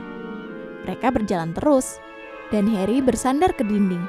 Mereka 0.83 1.15
berjalan 1.15 1.55
terus, 1.55 1.99
dan 2.51 2.67
Harry 2.67 2.99
bersandar 2.99 3.55
ke 3.55 3.63
dinding, 3.63 4.03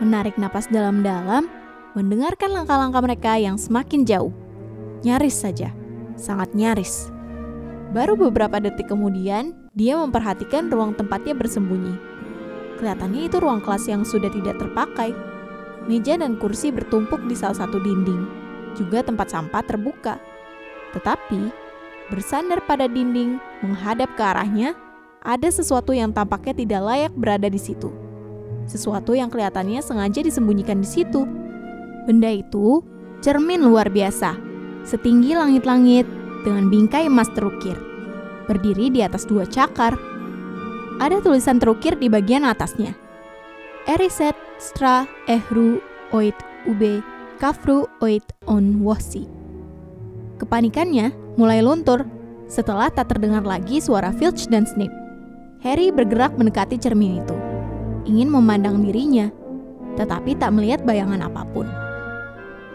menarik 0.00 0.36
napas 0.36 0.68
dalam-dalam, 0.68 1.48
mendengarkan 1.96 2.52
langkah-langkah 2.52 3.02
mereka 3.04 3.32
yang 3.40 3.56
semakin 3.56 4.04
jauh. 4.04 4.32
Nyaris 5.02 5.36
saja, 5.44 5.72
sangat 6.16 6.52
nyaris. 6.52 7.08
Baru 7.92 8.16
beberapa 8.16 8.56
detik 8.56 8.88
kemudian, 8.88 9.52
dia 9.76 10.00
memperhatikan 10.00 10.72
ruang 10.72 10.96
tempatnya 10.96 11.36
bersembunyi. 11.36 11.92
Kelihatannya 12.80 13.28
itu 13.28 13.36
ruang 13.36 13.60
kelas 13.60 13.84
yang 13.84 14.02
sudah 14.02 14.32
tidak 14.32 14.56
terpakai. 14.56 15.12
Meja 15.84 16.16
dan 16.16 16.40
kursi 16.40 16.72
bertumpuk 16.72 17.20
di 17.28 17.36
salah 17.36 17.60
satu 17.60 17.76
dinding. 17.76 18.24
Juga 18.80 19.04
tempat 19.04 19.28
sampah 19.28 19.60
terbuka. 19.60 20.16
Tetapi, 20.96 21.52
bersandar 22.08 22.64
pada 22.64 22.88
dinding, 22.88 23.36
menghadap 23.60 24.08
ke 24.16 24.22
arahnya, 24.24 24.72
ada 25.20 25.52
sesuatu 25.52 25.92
yang 25.92 26.16
tampaknya 26.16 26.64
tidak 26.64 26.80
layak 26.80 27.12
berada 27.12 27.52
di 27.52 27.60
situ. 27.60 27.92
Sesuatu 28.64 29.12
yang 29.12 29.28
kelihatannya 29.28 29.84
sengaja 29.84 30.24
disembunyikan 30.24 30.80
di 30.80 30.88
situ. 30.88 31.28
Benda 32.08 32.32
itu 32.32 32.80
Cermin 33.22 33.62
luar 33.62 33.86
biasa, 33.86 34.34
setinggi 34.82 35.38
langit-langit 35.38 36.02
dengan 36.42 36.68
bingkai 36.68 37.06
emas 37.06 37.30
terukir. 37.32 37.74
Berdiri 38.46 38.90
di 38.90 39.00
atas 39.00 39.26
dua 39.26 39.46
cakar. 39.46 39.94
Ada 40.98 41.22
tulisan 41.22 41.58
terukir 41.58 41.98
di 41.98 42.06
bagian 42.06 42.46
atasnya. 42.46 42.94
Eriset 43.90 44.38
stra 44.62 45.10
ehru 45.26 45.82
oit 46.14 46.36
ube 46.70 47.02
kafru 47.42 47.90
oit 47.98 48.22
on 48.46 48.78
wosi. 48.86 49.26
Kepanikannya 50.38 51.10
mulai 51.34 51.58
luntur 51.62 52.06
setelah 52.46 52.86
tak 52.92 53.10
terdengar 53.10 53.42
lagi 53.42 53.82
suara 53.82 54.14
Filch 54.14 54.46
dan 54.46 54.62
Snape. 54.62 54.94
Harry 55.66 55.90
bergerak 55.90 56.34
mendekati 56.38 56.78
cermin 56.78 57.22
itu, 57.22 57.36
ingin 58.06 58.30
memandang 58.30 58.82
dirinya, 58.82 59.30
tetapi 59.98 60.38
tak 60.38 60.54
melihat 60.54 60.82
bayangan 60.82 61.26
apa 61.26 61.42
pun. 61.50 61.66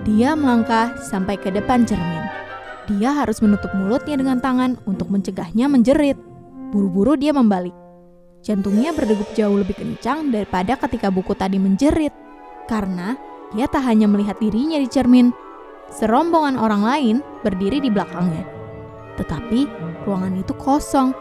Dia 0.04 0.36
melangkah 0.36 0.96
sampai 1.00 1.36
ke 1.40 1.52
depan 1.52 1.84
cermin. 1.88 2.27
Dia 2.88 3.12
harus 3.12 3.44
menutup 3.44 3.76
mulutnya 3.76 4.16
dengan 4.16 4.40
tangan 4.40 4.80
untuk 4.88 5.12
mencegahnya 5.12 5.68
menjerit. 5.68 6.16
Buru-buru 6.72 7.20
dia 7.20 7.36
membalik. 7.36 7.76
Jantungnya 8.40 8.96
berdegup 8.96 9.28
jauh 9.36 9.60
lebih 9.60 9.76
kencang 9.76 10.32
daripada 10.32 10.80
ketika 10.80 11.12
buku 11.12 11.36
tadi 11.36 11.60
menjerit. 11.60 12.16
Karena 12.72 13.20
dia 13.52 13.68
tak 13.68 13.84
hanya 13.84 14.08
melihat 14.08 14.40
dirinya 14.40 14.80
di 14.80 14.88
cermin, 14.88 15.36
serombongan 15.92 16.56
orang 16.56 16.84
lain 16.84 17.16
berdiri 17.44 17.84
di 17.84 17.92
belakangnya. 17.92 18.48
Tetapi 19.20 19.60
ruangan 20.08 20.40
itu 20.40 20.56
kosong. 20.56 21.12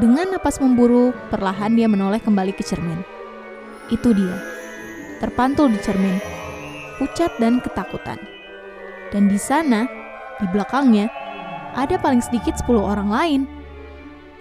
Dengan 0.00 0.32
napas 0.36 0.60
memburu, 0.60 1.12
perlahan 1.32 1.76
dia 1.76 1.88
menoleh 1.88 2.20
kembali 2.20 2.52
ke 2.52 2.60
cermin. 2.60 3.00
Itu 3.88 4.12
dia, 4.12 4.36
terpantul 5.20 5.72
di 5.72 5.80
cermin, 5.80 6.20
pucat 7.00 7.32
dan 7.40 7.64
ketakutan. 7.64 8.20
Dan 9.08 9.32
di 9.32 9.40
sana, 9.40 9.88
di 10.40 10.46
belakangnya, 10.52 11.08
ada 11.76 11.96
paling 12.00 12.20
sedikit 12.20 12.56
10 12.60 12.76
orang 12.80 13.08
lain. 13.12 13.40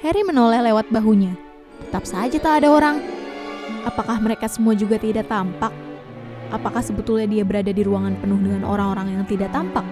Harry 0.04 0.24
menoleh 0.24 0.60
lewat 0.72 0.92
bahunya. 0.92 1.36
Tetap 1.88 2.04
saja 2.08 2.38
tak 2.40 2.64
ada 2.64 2.72
orang. 2.72 2.98
Apakah 3.88 4.20
mereka 4.20 4.48
semua 4.48 4.76
juga 4.76 5.00
tidak 5.00 5.28
tampak? 5.32 5.72
Apakah 6.54 6.80
sebetulnya 6.84 7.26
dia 7.26 7.44
berada 7.44 7.74
di 7.74 7.82
ruangan 7.82 8.16
penuh 8.22 8.38
dengan 8.38 8.64
orang-orang 8.64 9.20
yang 9.20 9.26
tidak 9.26 9.50
tampak? 9.52 9.84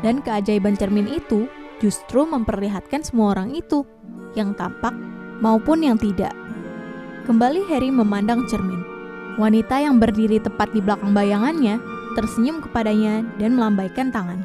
Dan 0.00 0.22
keajaiban 0.22 0.78
cermin 0.78 1.10
itu 1.10 1.50
justru 1.82 2.22
memperlihatkan 2.26 3.02
semua 3.02 3.34
orang 3.34 3.54
itu, 3.54 3.82
yang 4.38 4.54
tampak 4.54 4.94
maupun 5.42 5.82
yang 5.82 5.98
tidak. 5.98 6.34
Kembali 7.26 7.66
Harry 7.68 7.92
memandang 7.92 8.46
cermin. 8.48 8.80
Wanita 9.38 9.78
yang 9.78 10.02
berdiri 10.02 10.42
tepat 10.42 10.74
di 10.74 10.82
belakang 10.82 11.14
bayangannya 11.14 11.78
tersenyum 12.18 12.58
kepadanya 12.58 13.22
dan 13.38 13.54
melambaikan 13.54 14.10
tangan. 14.10 14.42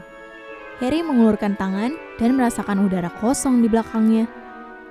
Harry 0.82 1.06
mengulurkan 1.06 1.54
tangan 1.54 1.94
dan 2.18 2.34
merasakan 2.34 2.86
udara 2.90 3.14
kosong 3.22 3.62
di 3.62 3.68
belakangnya. 3.70 4.26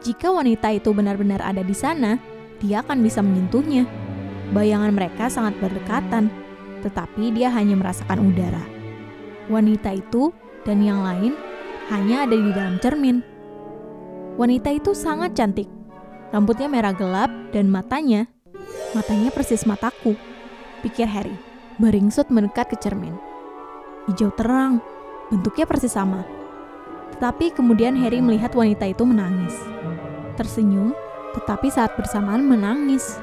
Jika 0.02 0.30
wanita 0.30 0.70
itu 0.70 0.94
benar-benar 0.94 1.42
ada 1.42 1.62
di 1.62 1.74
sana, 1.74 2.18
dia 2.62 2.82
akan 2.82 3.02
bisa 3.02 3.22
menyentuhnya. 3.22 3.86
Bayangan 4.54 4.94
mereka 4.94 5.26
sangat 5.26 5.58
berdekatan, 5.58 6.30
tetapi 6.86 7.34
dia 7.34 7.50
hanya 7.50 7.74
merasakan 7.74 8.30
udara. 8.30 8.62
Wanita 9.50 9.90
itu 9.94 10.30
dan 10.62 10.82
yang 10.82 11.02
lain 11.02 11.34
hanya 11.90 12.26
ada 12.26 12.36
di 12.38 12.50
dalam 12.54 12.78
cermin. 12.78 13.22
Wanita 14.38 14.70
itu 14.70 14.94
sangat 14.94 15.34
cantik. 15.34 15.66
Rambutnya 16.32 16.70
merah 16.70 16.94
gelap 16.96 17.28
dan 17.52 17.68
matanya, 17.68 18.24
matanya 18.96 19.28
persis 19.28 19.68
mataku, 19.68 20.16
pikir 20.80 21.04
Harry. 21.04 21.36
Beringsut 21.76 22.28
mendekat 22.32 22.72
ke 22.72 22.76
cermin. 22.80 23.16
Hijau 24.08 24.32
terang, 24.32 24.80
bentuknya 25.32 25.64
persis 25.64 25.96
sama. 25.96 26.20
Tetapi 27.16 27.56
kemudian 27.56 27.96
Harry 27.96 28.20
melihat 28.20 28.52
wanita 28.52 28.84
itu 28.84 29.08
menangis. 29.08 29.56
Tersenyum, 30.36 30.92
tetapi 31.32 31.72
saat 31.72 31.96
bersamaan 31.96 32.44
menangis. 32.44 33.16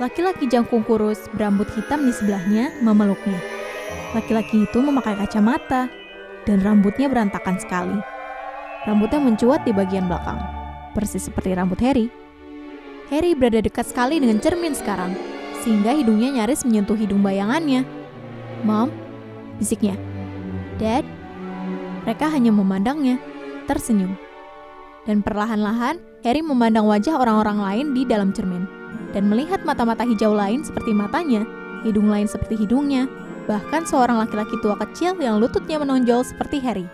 Laki-laki 0.00 0.48
jangkung 0.48 0.82
kurus 0.82 1.28
berambut 1.36 1.68
hitam 1.76 2.08
di 2.08 2.12
sebelahnya 2.16 2.72
memeluknya. 2.80 3.38
Laki-laki 4.16 4.64
itu 4.64 4.78
memakai 4.80 5.14
kacamata 5.20 5.92
dan 6.48 6.58
rambutnya 6.64 7.06
berantakan 7.12 7.60
sekali. 7.60 7.98
Rambutnya 8.88 9.20
mencuat 9.20 9.64
di 9.64 9.72
bagian 9.72 10.08
belakang, 10.08 10.40
persis 10.96 11.28
seperti 11.28 11.56
rambut 11.56 11.78
Harry. 11.84 12.08
Harry 13.12 13.36
berada 13.36 13.60
dekat 13.60 13.86
sekali 13.88 14.20
dengan 14.20 14.40
cermin 14.40 14.72
sekarang, 14.72 15.12
sehingga 15.62 15.92
hidungnya 15.92 16.42
nyaris 16.42 16.64
menyentuh 16.64 16.96
hidung 16.96 17.20
bayangannya. 17.20 17.84
Mom, 18.64 18.92
bisiknya. 19.60 20.13
Dad, 20.76 21.06
mereka 22.04 22.28
hanya 22.28 22.50
memandangnya, 22.50 23.16
tersenyum. 23.64 24.18
Dan 25.04 25.20
perlahan-lahan, 25.20 26.00
Harry 26.24 26.40
memandang 26.40 26.88
wajah 26.88 27.20
orang-orang 27.20 27.60
lain 27.60 27.86
di 27.92 28.02
dalam 28.08 28.32
cermin, 28.32 28.64
dan 29.12 29.28
melihat 29.28 29.60
mata-mata 29.62 30.02
hijau 30.02 30.32
lain 30.32 30.64
seperti 30.64 30.96
matanya, 30.96 31.44
hidung 31.84 32.08
lain 32.08 32.24
seperti 32.24 32.64
hidungnya, 32.64 33.04
bahkan 33.44 33.84
seorang 33.84 34.16
laki-laki 34.16 34.56
tua 34.64 34.74
kecil 34.80 35.16
yang 35.20 35.36
lututnya 35.36 35.76
menonjol 35.76 36.24
seperti 36.24 36.60
Harry. 36.64 36.88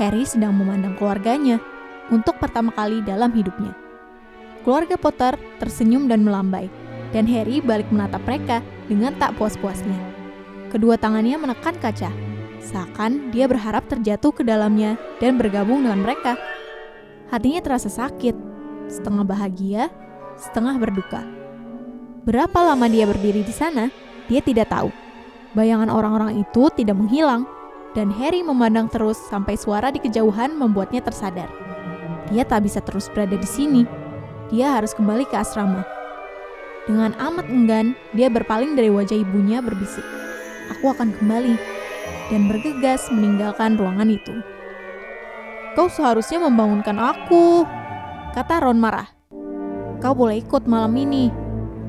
Harry 0.00 0.24
sedang 0.24 0.56
memandang 0.56 0.96
keluarganya 0.96 1.60
untuk 2.08 2.40
pertama 2.40 2.72
kali 2.72 3.04
dalam 3.04 3.28
hidupnya. 3.36 3.76
Keluarga 4.64 4.96
Potter 4.96 5.36
tersenyum 5.60 6.08
dan 6.08 6.24
melambai, 6.24 6.72
dan 7.12 7.28
Harry 7.28 7.60
balik 7.60 7.86
menatap 7.92 8.24
mereka 8.24 8.64
dengan 8.88 9.12
tak 9.20 9.36
puas-puasnya. 9.36 10.00
Kedua 10.72 10.96
tangannya 10.96 11.36
menekan 11.36 11.76
kaca, 11.76 12.08
seakan 12.62 13.34
dia 13.34 13.50
berharap 13.50 13.90
terjatuh 13.90 14.30
ke 14.30 14.46
dalamnya 14.46 14.94
dan 15.18 15.36
bergabung 15.36 15.82
dengan 15.82 16.00
mereka. 16.06 16.38
Hatinya 17.28 17.60
terasa 17.64 17.90
sakit, 17.90 18.36
setengah 18.86 19.26
bahagia, 19.26 19.90
setengah 20.38 20.78
berduka. 20.78 21.26
Berapa 22.22 22.54
lama 22.62 22.86
dia 22.86 23.02
berdiri 23.08 23.42
di 23.42 23.50
sana, 23.50 23.90
dia 24.30 24.38
tidak 24.38 24.70
tahu. 24.70 24.94
Bayangan 25.58 25.90
orang-orang 25.90 26.38
itu 26.38 26.70
tidak 26.72 26.96
menghilang, 26.96 27.44
dan 27.92 28.08
Harry 28.14 28.40
memandang 28.40 28.88
terus 28.88 29.18
sampai 29.28 29.58
suara 29.58 29.92
di 29.92 30.00
kejauhan 30.00 30.56
membuatnya 30.56 31.04
tersadar. 31.04 31.50
Dia 32.32 32.46
tak 32.46 32.64
bisa 32.64 32.80
terus 32.80 33.10
berada 33.12 33.36
di 33.36 33.48
sini. 33.48 33.84
Dia 34.48 34.78
harus 34.78 34.96
kembali 34.96 35.28
ke 35.28 35.36
asrama. 35.36 35.84
Dengan 36.88 37.12
amat 37.20 37.46
enggan, 37.52 37.92
dia 38.16 38.32
berpaling 38.32 38.74
dari 38.78 38.88
wajah 38.88 39.18
ibunya 39.18 39.60
berbisik. 39.60 40.04
Aku 40.78 40.94
akan 40.94 41.12
kembali 41.20 41.81
dan 42.32 42.48
bergegas 42.48 43.12
meninggalkan 43.12 43.76
ruangan 43.76 44.08
itu. 44.08 44.32
Kau 45.76 45.92
seharusnya 45.92 46.40
membangunkan 46.40 46.96
aku, 46.96 47.68
kata 48.32 48.64
Ron 48.64 48.80
marah. 48.80 49.12
Kau 50.00 50.16
boleh 50.16 50.40
ikut 50.40 50.64
malam 50.64 50.96
ini. 50.96 51.28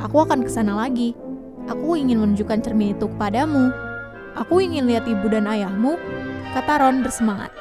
Aku 0.04 0.20
akan 0.20 0.44
ke 0.44 0.52
sana 0.52 0.76
lagi. 0.76 1.16
Aku 1.72 1.96
ingin 1.96 2.20
menunjukkan 2.20 2.60
cermin 2.60 2.92
itu 2.92 3.08
kepadamu. 3.08 3.72
Aku 4.36 4.60
ingin 4.60 4.84
lihat 4.84 5.08
ibu 5.08 5.32
dan 5.32 5.48
ayahmu, 5.48 5.96
kata 6.52 6.84
Ron 6.84 7.00
bersemangat. 7.08 7.56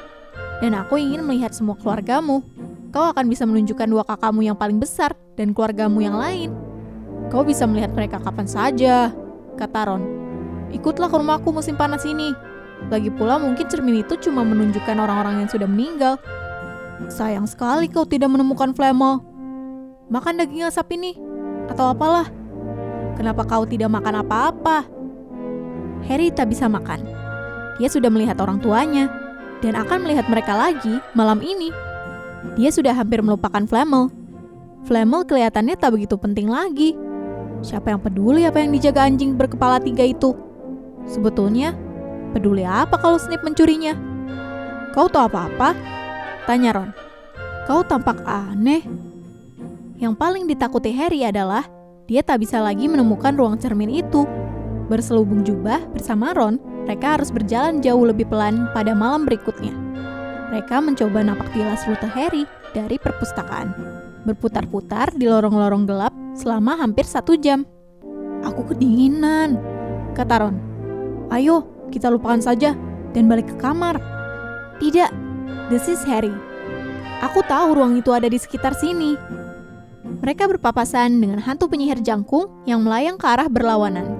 Dan 0.59 0.75
aku 0.75 0.99
ingin 0.99 1.23
melihat 1.23 1.55
semua 1.55 1.79
keluargamu. 1.79 2.43
Kau 2.91 3.15
akan 3.15 3.31
bisa 3.31 3.47
menunjukkan 3.47 3.89
dua 3.89 4.03
kakakmu 4.03 4.43
yang 4.43 4.59
paling 4.59 4.83
besar 4.83 5.15
dan 5.39 5.55
keluargamu 5.55 6.03
yang 6.03 6.19
lain. 6.19 6.51
Kau 7.31 7.47
bisa 7.47 7.65
melihat 7.65 7.95
mereka 7.95 8.19
kapan 8.19 8.47
saja, 8.51 9.15
kata 9.55 9.81
Ron. 9.87 10.03
Ikutlah 10.75 11.09
ke 11.09 11.17
rumahku 11.17 11.49
musim 11.55 11.79
panas 11.79 12.05
ini. 12.05 12.52
Lagi 12.91 13.11
pula 13.13 13.39
mungkin 13.39 13.69
cermin 13.69 14.03
itu 14.03 14.19
cuma 14.29 14.43
menunjukkan 14.43 14.97
orang-orang 14.99 15.45
yang 15.45 15.51
sudah 15.51 15.69
meninggal. 15.69 16.19
Sayang 17.11 17.47
sekali 17.51 17.91
kau 17.91 18.07
tidak 18.07 18.31
menemukan 18.31 18.73
Flamel. 18.73 19.23
Makan 20.13 20.39
daging 20.39 20.67
asap 20.67 20.99
ini, 20.99 21.17
atau 21.71 21.91
apalah. 21.95 22.29
Kenapa 23.17 23.45
kau 23.45 23.65
tidak 23.65 23.93
makan 23.93 24.25
apa-apa? 24.25 24.85
Harry 26.05 26.29
tak 26.35 26.51
bisa 26.51 26.67
makan. 26.67 27.07
Dia 27.81 27.89
sudah 27.89 28.13
melihat 28.13 28.37
orang 28.43 28.61
tuanya, 28.61 29.09
dan 29.65 29.79
akan 29.79 30.05
melihat 30.05 30.27
mereka 30.29 30.53
lagi 30.53 30.99
malam 31.15 31.41
ini. 31.41 31.71
Dia 32.59 32.75
sudah 32.75 32.93
hampir 32.93 33.23
melupakan 33.23 33.63
Flamel. 33.65 34.11
Flamel 34.83 35.23
kelihatannya 35.23 35.79
tak 35.79 35.95
begitu 35.95 36.19
penting 36.19 36.51
lagi. 36.51 36.99
Siapa 37.63 37.95
yang 37.95 38.03
peduli 38.03 38.43
apa 38.43 38.59
yang 38.59 38.75
dijaga 38.75 39.07
anjing 39.07 39.39
berkepala 39.39 39.79
tiga 39.79 40.03
itu? 40.03 40.35
Sebetulnya, 41.07 41.79
peduli 42.33 42.65
apa 42.65 42.97
kalau 42.97 43.21
Snape 43.21 43.45
mencurinya? 43.45 43.93
Kau 44.97 45.09
tahu 45.09 45.29
apa-apa? 45.29 45.77
Tanya 46.49 46.75
Ron. 46.75 46.91
Kau 47.69 47.81
tampak 47.87 48.21
aneh. 48.27 48.85
Yang 49.97 50.15
paling 50.19 50.45
ditakuti 50.51 50.91
Harry 50.93 51.23
adalah 51.23 51.65
dia 52.11 52.21
tak 52.21 52.43
bisa 52.43 52.59
lagi 52.59 52.91
menemukan 52.91 53.33
ruang 53.33 53.57
cermin 53.57 53.89
itu. 53.89 54.27
Berselubung 54.91 55.47
jubah 55.47 55.81
bersama 55.95 56.35
Ron, 56.37 56.61
mereka 56.85 57.17
harus 57.17 57.31
berjalan 57.31 57.81
jauh 57.81 58.03
lebih 58.03 58.27
pelan 58.27 58.69
pada 58.75 58.93
malam 58.93 59.25
berikutnya. 59.25 59.73
Mereka 60.53 60.85
mencoba 60.85 61.25
napak 61.25 61.49
tilas 61.57 61.87
rute 61.89 62.05
Harry 62.13 62.45
dari 62.77 63.01
perpustakaan, 63.01 63.73
berputar-putar 64.29 65.17
di 65.17 65.25
lorong-lorong 65.25 65.89
gelap 65.89 66.13
selama 66.37 66.77
hampir 66.77 67.09
satu 67.09 67.39
jam. 67.41 67.65
Aku 68.45 68.69
kedinginan, 68.69 69.57
kata 70.13 70.45
Ron. 70.45 70.57
Ayo, 71.33 71.72
kita 71.93 72.09
lupakan 72.09 72.41
saja 72.41 72.73
dan 73.13 73.29
balik 73.29 73.53
ke 73.53 73.57
kamar. 73.61 74.01
Tidak, 74.81 75.11
this 75.69 75.87
is 75.87 76.01
Harry. 76.09 76.33
Aku 77.21 77.45
tahu 77.45 77.77
ruang 77.77 78.01
itu 78.01 78.11
ada 78.11 78.27
di 78.27 78.41
sekitar 78.41 78.73
sini. 78.73 79.15
Mereka 80.03 80.49
berpapasan 80.49 81.21
dengan 81.21 81.39
hantu 81.39 81.69
penyihir 81.69 82.01
jangkung 82.01 82.49
yang 82.65 82.83
melayang 82.83 83.21
ke 83.21 83.27
arah 83.29 83.47
berlawanan, 83.47 84.19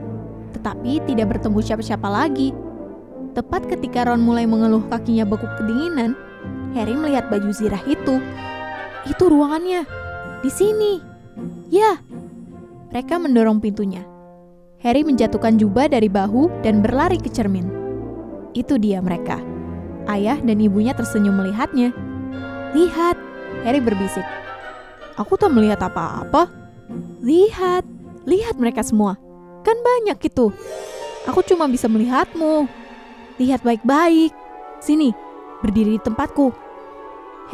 tetapi 0.55 1.03
tidak 1.09 1.35
bertemu 1.35 1.59
siapa-siapa 1.65 2.07
lagi. 2.07 2.53
Tepat 3.33 3.65
ketika 3.65 4.07
Ron 4.07 4.21
mulai 4.21 4.45
mengeluh 4.45 4.85
kakinya 4.93 5.25
beku 5.25 5.49
kedinginan, 5.57 6.13
Harry 6.77 6.93
melihat 6.93 7.33
baju 7.33 7.49
zirah 7.49 7.81
itu. 7.89 8.21
Itu 9.09 9.25
ruangannya. 9.33 9.89
Di 10.45 10.51
sini. 10.53 11.01
Ya. 11.73 11.97
Mereka 12.93 13.17
mendorong 13.17 13.59
pintunya. 13.65 14.05
Harry 14.83 15.07
menjatuhkan 15.07 15.63
jubah 15.63 15.87
dari 15.87 16.11
bahu 16.11 16.51
dan 16.67 16.83
berlari 16.83 17.15
ke 17.15 17.31
cermin. 17.31 17.71
Itu 18.51 18.83
dia 18.83 18.99
mereka. 18.99 19.39
Ayah 20.11 20.43
dan 20.43 20.59
ibunya 20.59 20.91
tersenyum 20.91 21.39
melihatnya. 21.39 21.95
Lihat, 22.75 23.15
Harry 23.63 23.79
berbisik. 23.79 24.27
Aku 25.15 25.39
tak 25.39 25.55
melihat 25.55 25.79
apa-apa. 25.87 26.51
Lihat, 27.23 27.87
lihat 28.27 28.59
mereka 28.59 28.83
semua. 28.83 29.15
Kan 29.63 29.79
banyak 29.79 30.19
itu. 30.19 30.51
Aku 31.31 31.47
cuma 31.47 31.71
bisa 31.71 31.87
melihatmu. 31.87 32.67
Lihat 33.39 33.63
baik-baik. 33.63 34.35
Sini, 34.83 35.15
berdiri 35.63 35.95
di 35.95 36.03
tempatku. 36.03 36.51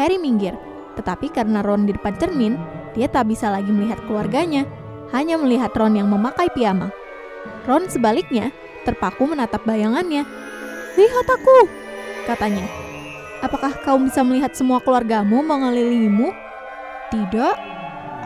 Harry 0.01 0.17
minggir, 0.17 0.57
tetapi 0.97 1.29
karena 1.29 1.61
Ron 1.61 1.85
di 1.85 1.93
depan 1.93 2.17
cermin, 2.17 2.57
dia 2.97 3.05
tak 3.05 3.29
bisa 3.29 3.53
lagi 3.53 3.69
melihat 3.69 4.01
keluarganya, 4.09 4.64
hanya 5.12 5.37
melihat 5.37 5.77
Ron 5.77 6.01
yang 6.01 6.09
memakai 6.09 6.49
piyama. 6.57 6.88
Ron 7.68 7.85
sebaliknya 7.92 8.48
terpaku 8.88 9.28
menatap 9.28 9.61
bayangannya. 9.68 10.24
Lihat 10.96 11.26
aku, 11.28 11.68
katanya. 12.24 12.64
Apakah 13.44 13.76
kau 13.85 14.00
bisa 14.00 14.24
melihat 14.24 14.57
semua 14.57 14.81
keluargamu 14.81 15.44
mengelilingimu? 15.44 16.33
Tidak, 17.12 17.54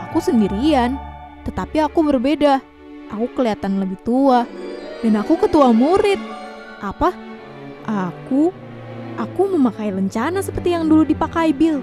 aku 0.08 0.22
sendirian. 0.22 0.94
Tetapi 1.42 1.82
aku 1.82 2.06
berbeda. 2.06 2.62
Aku 3.10 3.26
kelihatan 3.34 3.82
lebih 3.82 3.98
tua. 4.06 4.46
Dan 5.02 5.18
aku 5.18 5.34
ketua 5.42 5.74
murid. 5.74 6.22
Apa? 6.78 7.10
Aku? 7.84 8.54
Aku 9.18 9.42
memakai 9.50 9.90
lencana 9.90 10.38
seperti 10.40 10.72
yang 10.72 10.86
dulu 10.86 11.02
dipakai 11.02 11.50
Bill. 11.50 11.82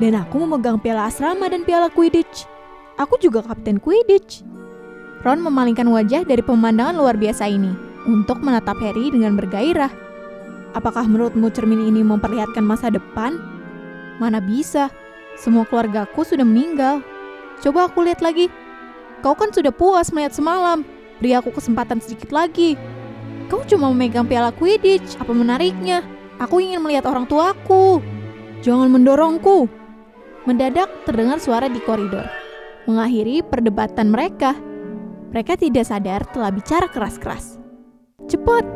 Dan 0.00 0.16
aku 0.16 0.42
memegang 0.42 0.80
piala 0.80 1.12
asrama 1.12 1.46
dan 1.52 1.62
piala 1.62 1.92
Quidditch. 1.92 2.48
Aku 2.96 3.20
juga 3.20 3.44
kapten 3.44 3.76
Quidditch. 3.76 4.55
Ron 5.24 5.40
memalingkan 5.40 5.88
wajah 5.88 6.26
dari 6.26 6.42
pemandangan 6.44 6.96
luar 6.96 7.16
biasa 7.16 7.48
ini 7.48 7.72
untuk 8.04 8.42
menatap 8.44 8.76
Harry 8.80 9.08
dengan 9.08 9.34
bergairah. 9.36 9.90
Apakah 10.76 11.08
menurutmu 11.08 11.48
cermin 11.52 11.88
ini 11.88 12.04
memperlihatkan 12.04 12.60
masa 12.60 12.92
depan? 12.92 13.40
Mana 14.20 14.44
bisa, 14.44 14.92
semua 15.36 15.64
keluargaku 15.68 16.24
sudah 16.24 16.44
meninggal. 16.44 17.00
Coba 17.64 17.88
aku 17.88 18.04
lihat 18.04 18.20
lagi. 18.20 18.52
Kau 19.24 19.32
kan 19.32 19.48
sudah 19.52 19.72
puas 19.72 20.12
melihat 20.12 20.36
semalam. 20.36 20.84
Beri 21.20 21.32
aku 21.32 21.48
kesempatan 21.52 22.00
sedikit 22.04 22.28
lagi. 22.32 22.76
Kau 23.48 23.64
cuma 23.64 23.88
memegang 23.88 24.28
piala 24.28 24.52
Quidditch, 24.52 25.16
apa 25.16 25.32
menariknya? 25.32 26.04
Aku 26.36 26.60
ingin 26.60 26.84
melihat 26.84 27.08
orang 27.08 27.24
tuaku. 27.24 28.04
Jangan 28.60 28.92
mendorongku. 28.92 29.68
Mendadak 30.44 30.92
terdengar 31.08 31.40
suara 31.40 31.72
di 31.72 31.80
koridor. 31.80 32.28
Mengakhiri 32.84 33.40
perdebatan 33.46 34.12
mereka. 34.12 34.52
Mereka 35.34 35.58
tidak 35.58 35.88
sadar 35.88 36.22
telah 36.30 36.50
bicara 36.54 36.86
keras-keras. 36.86 37.58
Cepat, 38.26 38.66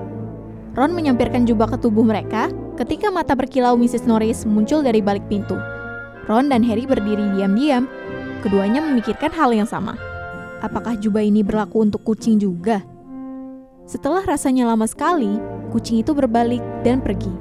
Ron 0.79 0.95
menyampirkan 0.95 1.47
jubah 1.51 1.67
ke 1.75 1.77
tubuh 1.83 2.07
mereka 2.07 2.47
ketika 2.79 3.11
mata 3.11 3.35
berkilau 3.35 3.75
Mrs. 3.75 4.07
Norris 4.07 4.47
muncul 4.47 4.87
dari 4.87 5.03
balik 5.03 5.27
pintu. 5.27 5.59
Ron 6.31 6.47
dan 6.47 6.63
Harry 6.63 6.87
berdiri 6.87 7.35
diam-diam. 7.35 7.91
Keduanya 8.41 8.81
memikirkan 8.81 9.29
hal 9.35 9.53
yang 9.53 9.69
sama. 9.69 9.99
Apakah 10.65 10.97
jubah 10.97 11.21
ini 11.21 11.45
berlaku 11.45 11.85
untuk 11.85 12.01
kucing 12.07 12.41
juga? 12.41 12.81
Setelah 13.85 14.25
rasanya 14.25 14.71
lama 14.71 14.87
sekali, 14.89 15.37
kucing 15.75 16.01
itu 16.01 16.15
berbalik 16.17 16.63
dan 16.81 17.05
pergi. 17.05 17.33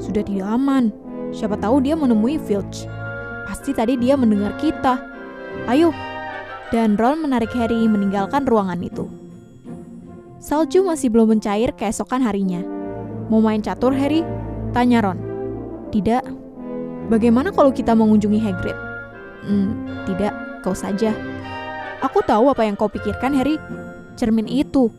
Sudah 0.00 0.26
tidak 0.26 0.48
aman. 0.50 0.90
Siapa 1.30 1.54
tahu 1.60 1.84
dia 1.84 1.94
menemui 1.94 2.40
Filch. 2.42 2.88
Pasti 3.46 3.76
tadi 3.76 3.94
dia 4.00 4.18
mendengar 4.18 4.56
kita. 4.58 4.98
Ayo. 5.70 6.13
Dan 6.74 6.98
Ron 6.98 7.22
menarik 7.22 7.54
Harry 7.54 7.86
meninggalkan 7.86 8.42
ruangan 8.50 8.82
itu. 8.82 9.06
Salju 10.42 10.82
masih 10.82 11.06
belum 11.06 11.38
mencair 11.38 11.70
keesokan 11.70 12.26
harinya. 12.26 12.66
Mau 13.30 13.38
main 13.38 13.62
catur, 13.62 13.94
Harry? 13.94 14.26
Tanya 14.74 15.06
Ron. 15.06 15.14
Tidak. 15.94 16.26
Bagaimana 17.14 17.54
kalau 17.54 17.70
kita 17.70 17.94
mengunjungi 17.94 18.42
Hagrid? 18.42 18.74
Hmm, 19.46 19.86
tidak, 20.10 20.34
kau 20.66 20.74
saja. 20.74 21.14
Aku 22.02 22.26
tahu 22.26 22.50
apa 22.50 22.66
yang 22.66 22.74
kau 22.74 22.90
pikirkan, 22.90 23.38
Harry. 23.38 23.54
Cermin 24.18 24.50
itu. 24.50 24.90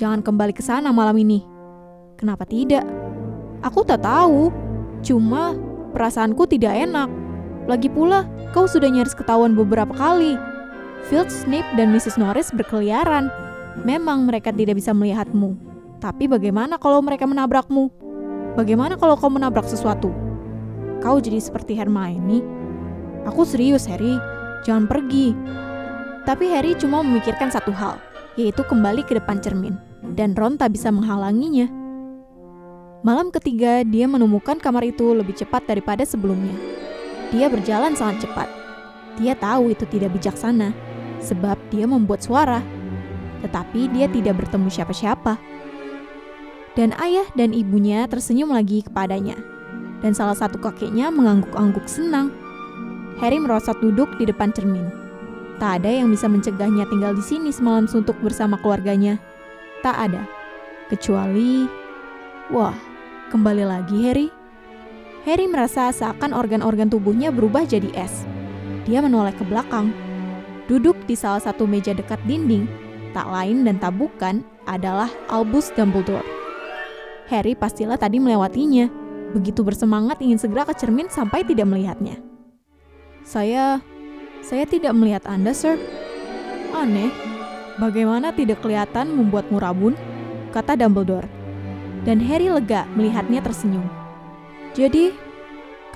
Jangan 0.00 0.24
kembali 0.24 0.56
ke 0.56 0.64
sana 0.64 0.96
malam 0.96 1.20
ini. 1.20 1.44
Kenapa 2.16 2.48
tidak? 2.48 2.88
Aku 3.60 3.84
tak 3.84 4.00
tahu. 4.00 4.48
Cuma 5.04 5.52
perasaanku 5.92 6.48
tidak 6.48 6.72
enak. 6.72 7.12
Lagi 7.68 7.92
pula, 7.92 8.24
kau 8.56 8.64
sudah 8.64 8.88
nyaris 8.88 9.12
ketahuan 9.12 9.52
beberapa 9.52 9.92
kali. 9.92 10.56
Field, 11.06 11.30
Snape, 11.30 11.70
dan 11.78 11.94
Mrs. 11.94 12.18
Norris 12.18 12.50
berkeliaran 12.50 13.30
Memang 13.86 14.26
mereka 14.26 14.50
tidak 14.50 14.74
bisa 14.74 14.90
melihatmu, 14.90 15.54
tapi 16.02 16.26
bagaimana 16.26 16.82
kalau 16.82 16.98
mereka 16.98 17.30
menabrakmu? 17.30 17.90
Bagaimana 18.58 18.98
kalau 18.98 19.14
kau 19.14 19.30
menabrak 19.30 19.70
sesuatu? 19.70 20.10
Kau 20.98 21.22
jadi 21.22 21.38
seperti 21.38 21.78
Hermione. 21.78 22.42
Aku 23.22 23.46
serius, 23.46 23.86
Harry. 23.86 24.18
Jangan 24.66 24.90
pergi. 24.90 25.30
Tapi 26.26 26.50
Harry 26.50 26.74
cuma 26.74 27.06
memikirkan 27.06 27.54
satu 27.54 27.70
hal, 27.70 28.02
yaitu 28.34 28.66
kembali 28.66 29.06
ke 29.06 29.14
depan 29.14 29.38
cermin, 29.38 29.78
dan 30.18 30.34
Ron 30.34 30.58
tak 30.58 30.74
bisa 30.74 30.90
menghalanginya. 30.90 31.70
Malam 33.06 33.30
ketiga, 33.30 33.86
dia 33.86 34.10
menemukan 34.10 34.58
kamar 34.58 34.90
itu 34.90 35.14
lebih 35.14 35.38
cepat 35.38 35.70
daripada 35.70 36.02
sebelumnya. 36.02 36.58
Dia 37.30 37.46
berjalan 37.46 37.94
sangat 37.94 38.26
cepat. 38.26 38.50
Dia 39.22 39.38
tahu 39.38 39.70
itu 39.70 39.86
tidak 39.86 40.18
bijaksana, 40.18 40.74
sebab 41.20 41.58
dia 41.70 41.84
membuat 41.84 42.22
suara 42.24 42.62
tetapi 43.42 43.90
dia 43.94 44.10
tidak 44.10 44.44
bertemu 44.44 44.68
siapa-siapa. 44.70 45.38
Dan 46.74 46.94
ayah 47.02 47.26
dan 47.34 47.50
ibunya 47.50 48.06
tersenyum 48.06 48.54
lagi 48.54 48.86
kepadanya, 48.86 49.34
dan 49.98 50.14
salah 50.14 50.38
satu 50.38 50.62
kakeknya 50.62 51.10
mengangguk-angguk 51.10 51.86
senang. 51.90 52.30
Harry 53.18 53.42
merosot 53.42 53.74
duduk 53.82 54.14
di 54.14 54.30
depan 54.30 54.54
cermin. 54.54 54.86
Tak 55.58 55.82
ada 55.82 55.90
yang 55.90 56.06
bisa 56.06 56.30
mencegahnya 56.30 56.86
tinggal 56.86 57.18
di 57.18 57.24
sini 57.26 57.50
semalam 57.50 57.90
suntuk 57.90 58.14
bersama 58.22 58.54
keluarganya. 58.62 59.18
Tak 59.82 59.96
ada. 60.06 60.22
Kecuali... 60.86 61.66
Wah, 62.54 62.78
kembali 63.34 63.66
lagi 63.66 63.98
Harry. 64.06 64.28
Harry 65.26 65.50
merasa 65.50 65.90
seakan 65.90 66.30
organ-organ 66.30 66.86
tubuhnya 66.86 67.34
berubah 67.34 67.66
jadi 67.66 67.90
es. 67.98 68.22
Dia 68.86 69.02
menoleh 69.02 69.34
ke 69.34 69.42
belakang. 69.42 69.90
Duduk 70.68 71.00
di 71.08 71.16
salah 71.16 71.40
satu 71.40 71.64
meja 71.64 71.96
dekat 71.96 72.20
dinding, 72.28 72.68
tak 73.16 73.24
lain 73.24 73.64
dan 73.64 73.80
tak 73.80 73.96
bukan 73.96 74.44
adalah 74.68 75.08
Albus 75.32 75.72
Dumbledore. 75.72 76.24
Harry 77.32 77.56
pastilah 77.56 77.96
tadi 77.96 78.20
melewatinya, 78.20 78.84
begitu 79.32 79.64
bersemangat 79.64 80.20
ingin 80.20 80.36
segera 80.36 80.68
ke 80.68 80.76
cermin 80.76 81.08
sampai 81.08 81.40
tidak 81.40 81.64
melihatnya. 81.64 82.20
Saya, 83.24 83.80
saya 84.44 84.68
tidak 84.68 84.92
melihat 84.92 85.24
Anda, 85.24 85.56
Sir. 85.56 85.80
Aneh, 86.76 87.08
bagaimana 87.80 88.36
tidak 88.36 88.60
kelihatan 88.60 89.08
membuatmu 89.16 89.56
rabun? 89.56 89.96
Kata 90.52 90.76
Dumbledore. 90.76 91.28
Dan 92.04 92.20
Harry 92.28 92.52
lega 92.52 92.84
melihatnya 92.92 93.40
tersenyum. 93.40 93.88
Jadi, 94.76 95.16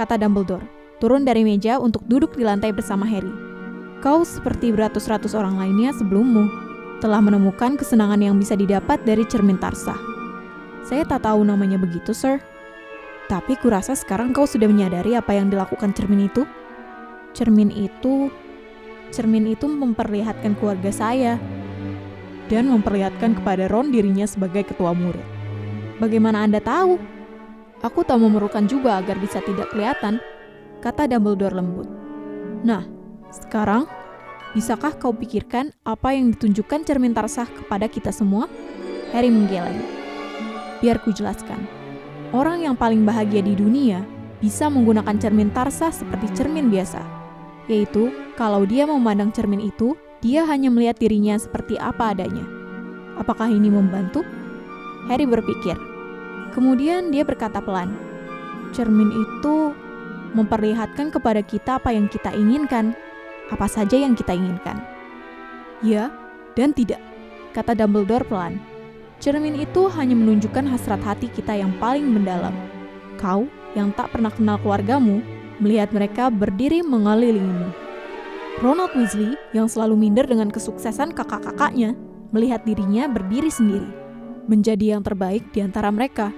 kata 0.00 0.16
Dumbledore, 0.16 0.64
turun 0.96 1.28
dari 1.28 1.44
meja 1.44 1.76
untuk 1.76 2.08
duduk 2.08 2.40
di 2.40 2.44
lantai 2.44 2.72
bersama 2.72 3.04
Harry. 3.04 3.51
Kau 4.02 4.26
seperti 4.26 4.74
beratus-ratus 4.74 5.38
orang 5.38 5.62
lainnya 5.62 5.94
sebelummu 5.94 6.50
telah 6.98 7.22
menemukan 7.22 7.78
kesenangan 7.78 8.18
yang 8.18 8.34
bisa 8.34 8.58
didapat 8.58 8.98
dari 9.06 9.22
cermin 9.22 9.62
Tarsa. 9.62 9.94
Saya 10.82 11.06
tak 11.06 11.22
tahu 11.22 11.46
namanya 11.46 11.78
begitu, 11.78 12.10
Sir. 12.10 12.42
Tapi 13.30 13.54
kurasa 13.62 13.94
sekarang 13.94 14.34
kau 14.34 14.42
sudah 14.42 14.66
menyadari 14.66 15.14
apa 15.14 15.38
yang 15.38 15.54
dilakukan 15.54 15.94
cermin 15.94 16.26
itu. 16.26 16.42
Cermin 17.30 17.70
itu... 17.70 18.26
Cermin 19.14 19.46
itu 19.46 19.70
memperlihatkan 19.70 20.58
keluarga 20.58 20.90
saya. 20.90 21.38
Dan 22.50 22.74
memperlihatkan 22.74 23.38
kepada 23.38 23.70
Ron 23.70 23.94
dirinya 23.94 24.26
sebagai 24.26 24.66
ketua 24.66 24.90
murid. 24.90 25.22
Bagaimana 26.02 26.42
Anda 26.42 26.58
tahu? 26.58 26.98
Aku 27.86 28.02
tak 28.02 28.18
memerlukan 28.18 28.66
juga 28.66 28.98
agar 28.98 29.14
bisa 29.22 29.38
tidak 29.46 29.70
kelihatan, 29.70 30.18
kata 30.82 31.06
Dumbledore 31.06 31.54
lembut. 31.54 31.86
Nah, 32.62 33.01
sekarang 33.32 33.88
Bisakah 34.52 35.00
kau 35.00 35.16
pikirkan 35.16 35.72
apa 35.80 36.12
yang 36.12 36.36
ditunjukkan 36.36 36.84
cermin 36.84 37.16
tarsah 37.16 37.48
kepada 37.48 37.88
kita 37.88 38.12
semua? 38.12 38.52
Harry 39.16 39.32
menggeleng. 39.32 39.80
Biar 40.84 41.00
ku 41.00 41.08
jelaskan. 41.08 41.64
Orang 42.36 42.60
yang 42.60 42.76
paling 42.76 43.00
bahagia 43.00 43.40
di 43.40 43.56
dunia 43.56 44.04
bisa 44.44 44.68
menggunakan 44.68 45.16
cermin 45.16 45.48
Tarsa 45.56 45.88
seperti 45.88 46.28
cermin 46.36 46.68
biasa. 46.68 47.00
Yaitu, 47.64 48.12
kalau 48.36 48.68
dia 48.68 48.84
memandang 48.84 49.32
cermin 49.32 49.64
itu, 49.64 49.96
dia 50.20 50.44
hanya 50.44 50.68
melihat 50.68 51.00
dirinya 51.00 51.40
seperti 51.40 51.80
apa 51.80 52.12
adanya. 52.12 52.44
Apakah 53.16 53.48
ini 53.48 53.72
membantu? 53.72 54.20
Harry 55.08 55.24
berpikir. 55.24 55.80
Kemudian 56.52 57.08
dia 57.08 57.24
berkata 57.24 57.64
pelan, 57.64 57.96
"Cermin 58.76 59.08
itu 59.16 59.72
memperlihatkan 60.36 61.08
kepada 61.08 61.40
kita 61.40 61.80
apa 61.80 61.96
yang 61.96 62.12
kita 62.12 62.36
inginkan, 62.36 62.92
apa 63.52 63.68
saja 63.68 64.00
yang 64.00 64.16
kita 64.16 64.32
inginkan." 64.32 64.80
Ya 65.84 66.08
dan 66.56 66.72
tidak, 66.72 67.00
kata 67.52 67.76
Dumbledore 67.76 68.24
pelan. 68.24 68.56
Cermin 69.22 69.54
itu 69.54 69.86
hanya 69.94 70.18
menunjukkan 70.18 70.66
hasrat 70.66 70.98
hati 71.04 71.30
kita 71.30 71.54
yang 71.54 71.70
paling 71.78 72.02
mendalam. 72.02 72.50
Kau 73.20 73.46
yang 73.78 73.94
tak 73.94 74.10
pernah 74.10 74.34
kenal 74.34 74.58
keluargamu, 74.58 75.22
melihat 75.62 75.94
mereka 75.94 76.26
berdiri 76.26 76.82
mengelilingimu. 76.82 77.70
Ronald 78.60 78.92
Weasley 78.98 79.38
yang 79.56 79.70
selalu 79.70 79.96
minder 79.96 80.26
dengan 80.26 80.50
kesuksesan 80.50 81.16
kakak-kakaknya, 81.16 81.96
melihat 82.34 82.66
dirinya 82.66 83.08
berdiri 83.08 83.48
sendiri, 83.48 83.88
menjadi 84.50 84.98
yang 84.98 85.02
terbaik 85.06 85.48
di 85.54 85.64
antara 85.64 85.88
mereka. 85.88 86.34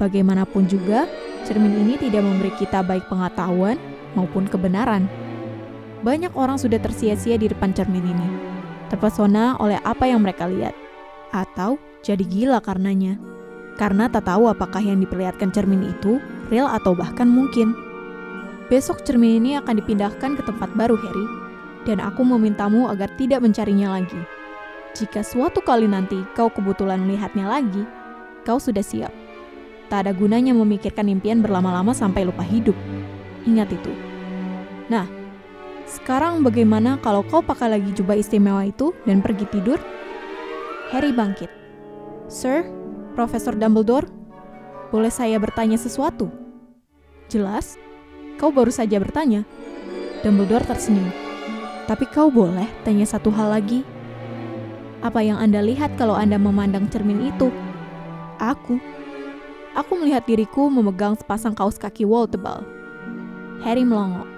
Bagaimanapun 0.00 0.66
juga, 0.66 1.06
cermin 1.46 1.76
ini 1.86 1.94
tidak 2.00 2.24
memberi 2.24 2.50
kita 2.58 2.82
baik 2.82 3.06
pengetahuan 3.06 3.76
maupun 4.16 4.48
kebenaran. 4.48 5.06
Banyak 5.98 6.30
orang 6.38 6.58
sudah 6.62 6.78
tersia-sia 6.78 7.34
di 7.34 7.50
depan 7.50 7.74
cermin 7.74 8.06
ini, 8.06 8.28
terpesona 8.86 9.58
oleh 9.58 9.82
apa 9.82 10.06
yang 10.06 10.22
mereka 10.22 10.46
lihat, 10.46 10.74
atau 11.34 11.74
jadi 12.06 12.22
gila 12.22 12.62
karenanya. 12.62 13.18
Karena 13.78 14.10
tak 14.10 14.26
tahu 14.26 14.50
apakah 14.50 14.82
yang 14.82 14.98
diperlihatkan 15.02 15.50
cermin 15.54 15.86
itu 15.86 16.22
real 16.50 16.70
atau 16.70 16.94
bahkan 16.94 17.26
mungkin. 17.26 17.74
Besok 18.70 19.02
cermin 19.02 19.42
ini 19.42 19.50
akan 19.58 19.78
dipindahkan 19.80 20.38
ke 20.38 20.42
tempat 20.46 20.70
baru, 20.78 20.94
Harry, 20.98 21.26
dan 21.86 21.98
aku 21.98 22.22
memintamu 22.22 22.86
agar 22.90 23.10
tidak 23.18 23.42
mencarinya 23.42 23.98
lagi. 23.98 24.18
Jika 24.98 25.22
suatu 25.22 25.62
kali 25.62 25.86
nanti 25.86 26.22
kau 26.34 26.50
kebetulan 26.50 27.02
melihatnya 27.02 27.46
lagi, 27.46 27.82
kau 28.42 28.58
sudah 28.58 28.82
siap. 28.82 29.14
Tak 29.88 30.04
ada 30.04 30.12
gunanya 30.12 30.52
memikirkan 30.52 31.08
impian 31.08 31.40
berlama-lama 31.40 31.96
sampai 31.96 32.28
lupa 32.28 32.44
hidup. 32.44 32.76
Ingat 33.48 33.72
itu. 33.72 33.92
Nah, 34.92 35.17
sekarang 35.88 36.44
bagaimana 36.44 37.00
kalau 37.00 37.24
kau 37.24 37.40
pakai 37.40 37.80
lagi 37.80 37.90
jubah 37.96 38.20
istimewa 38.20 38.68
itu 38.68 38.92
dan 39.08 39.24
pergi 39.24 39.48
tidur? 39.48 39.80
Harry 40.92 41.16
bangkit. 41.16 41.48
Sir, 42.28 42.68
Profesor 43.16 43.56
Dumbledore, 43.56 44.04
boleh 44.92 45.08
saya 45.08 45.40
bertanya 45.40 45.80
sesuatu? 45.80 46.28
Jelas, 47.32 47.80
kau 48.36 48.52
baru 48.52 48.68
saja 48.68 49.00
bertanya. 49.00 49.48
Dumbledore 50.20 50.64
tersenyum. 50.68 51.08
Tapi 51.88 52.04
kau 52.12 52.28
boleh 52.28 52.68
tanya 52.84 53.08
satu 53.08 53.32
hal 53.32 53.52
lagi. 53.56 53.80
Apa 55.00 55.24
yang 55.24 55.40
Anda 55.40 55.64
lihat 55.64 55.96
kalau 55.96 56.12
Anda 56.12 56.36
memandang 56.36 56.92
cermin 56.92 57.32
itu? 57.32 57.48
Aku. 58.36 58.76
Aku 59.72 59.92
melihat 59.96 60.28
diriku 60.28 60.68
memegang 60.68 61.16
sepasang 61.16 61.56
kaos 61.56 61.80
kaki 61.80 62.04
wol 62.04 62.28
tebal. 62.28 62.60
Harry 63.64 63.88
melongo. 63.88 64.37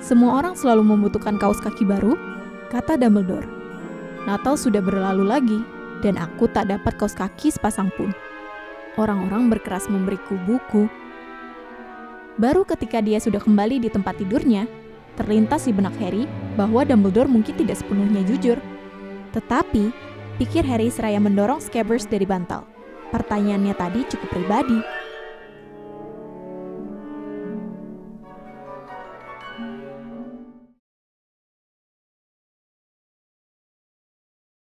Semua 0.00 0.40
orang 0.40 0.56
selalu 0.56 0.96
membutuhkan 0.96 1.36
kaos 1.36 1.60
kaki 1.60 1.84
baru, 1.84 2.16
kata 2.72 2.96
Dumbledore. 2.96 3.44
Natal 4.24 4.56
sudah 4.56 4.80
berlalu 4.80 5.28
lagi, 5.28 5.60
dan 6.00 6.16
aku 6.16 6.48
tak 6.48 6.72
dapat 6.72 6.96
kaos 6.96 7.12
kaki 7.12 7.52
sepasang 7.52 7.92
pun. 8.00 8.08
Orang-orang 8.96 9.52
berkeras 9.52 9.92
memberiku 9.92 10.40
buku. 10.48 10.88
Baru 12.40 12.64
ketika 12.64 13.04
dia 13.04 13.20
sudah 13.20 13.44
kembali 13.44 13.84
di 13.84 13.92
tempat 13.92 14.16
tidurnya, 14.16 14.64
terlintas 15.20 15.68
di 15.68 15.72
benak 15.76 15.92
Harry 16.00 16.24
bahwa 16.56 16.80
Dumbledore 16.88 17.28
mungkin 17.28 17.52
tidak 17.60 17.76
sepenuhnya 17.76 18.24
jujur. 18.24 18.56
Tetapi, 19.36 19.92
pikir 20.40 20.64
Harry 20.64 20.88
seraya 20.88 21.20
mendorong 21.20 21.60
Scabbers 21.60 22.08
dari 22.08 22.24
bantal. 22.24 22.64
Pertanyaannya 23.12 23.76
tadi 23.76 24.00
cukup 24.08 24.32
pribadi. 24.32 24.80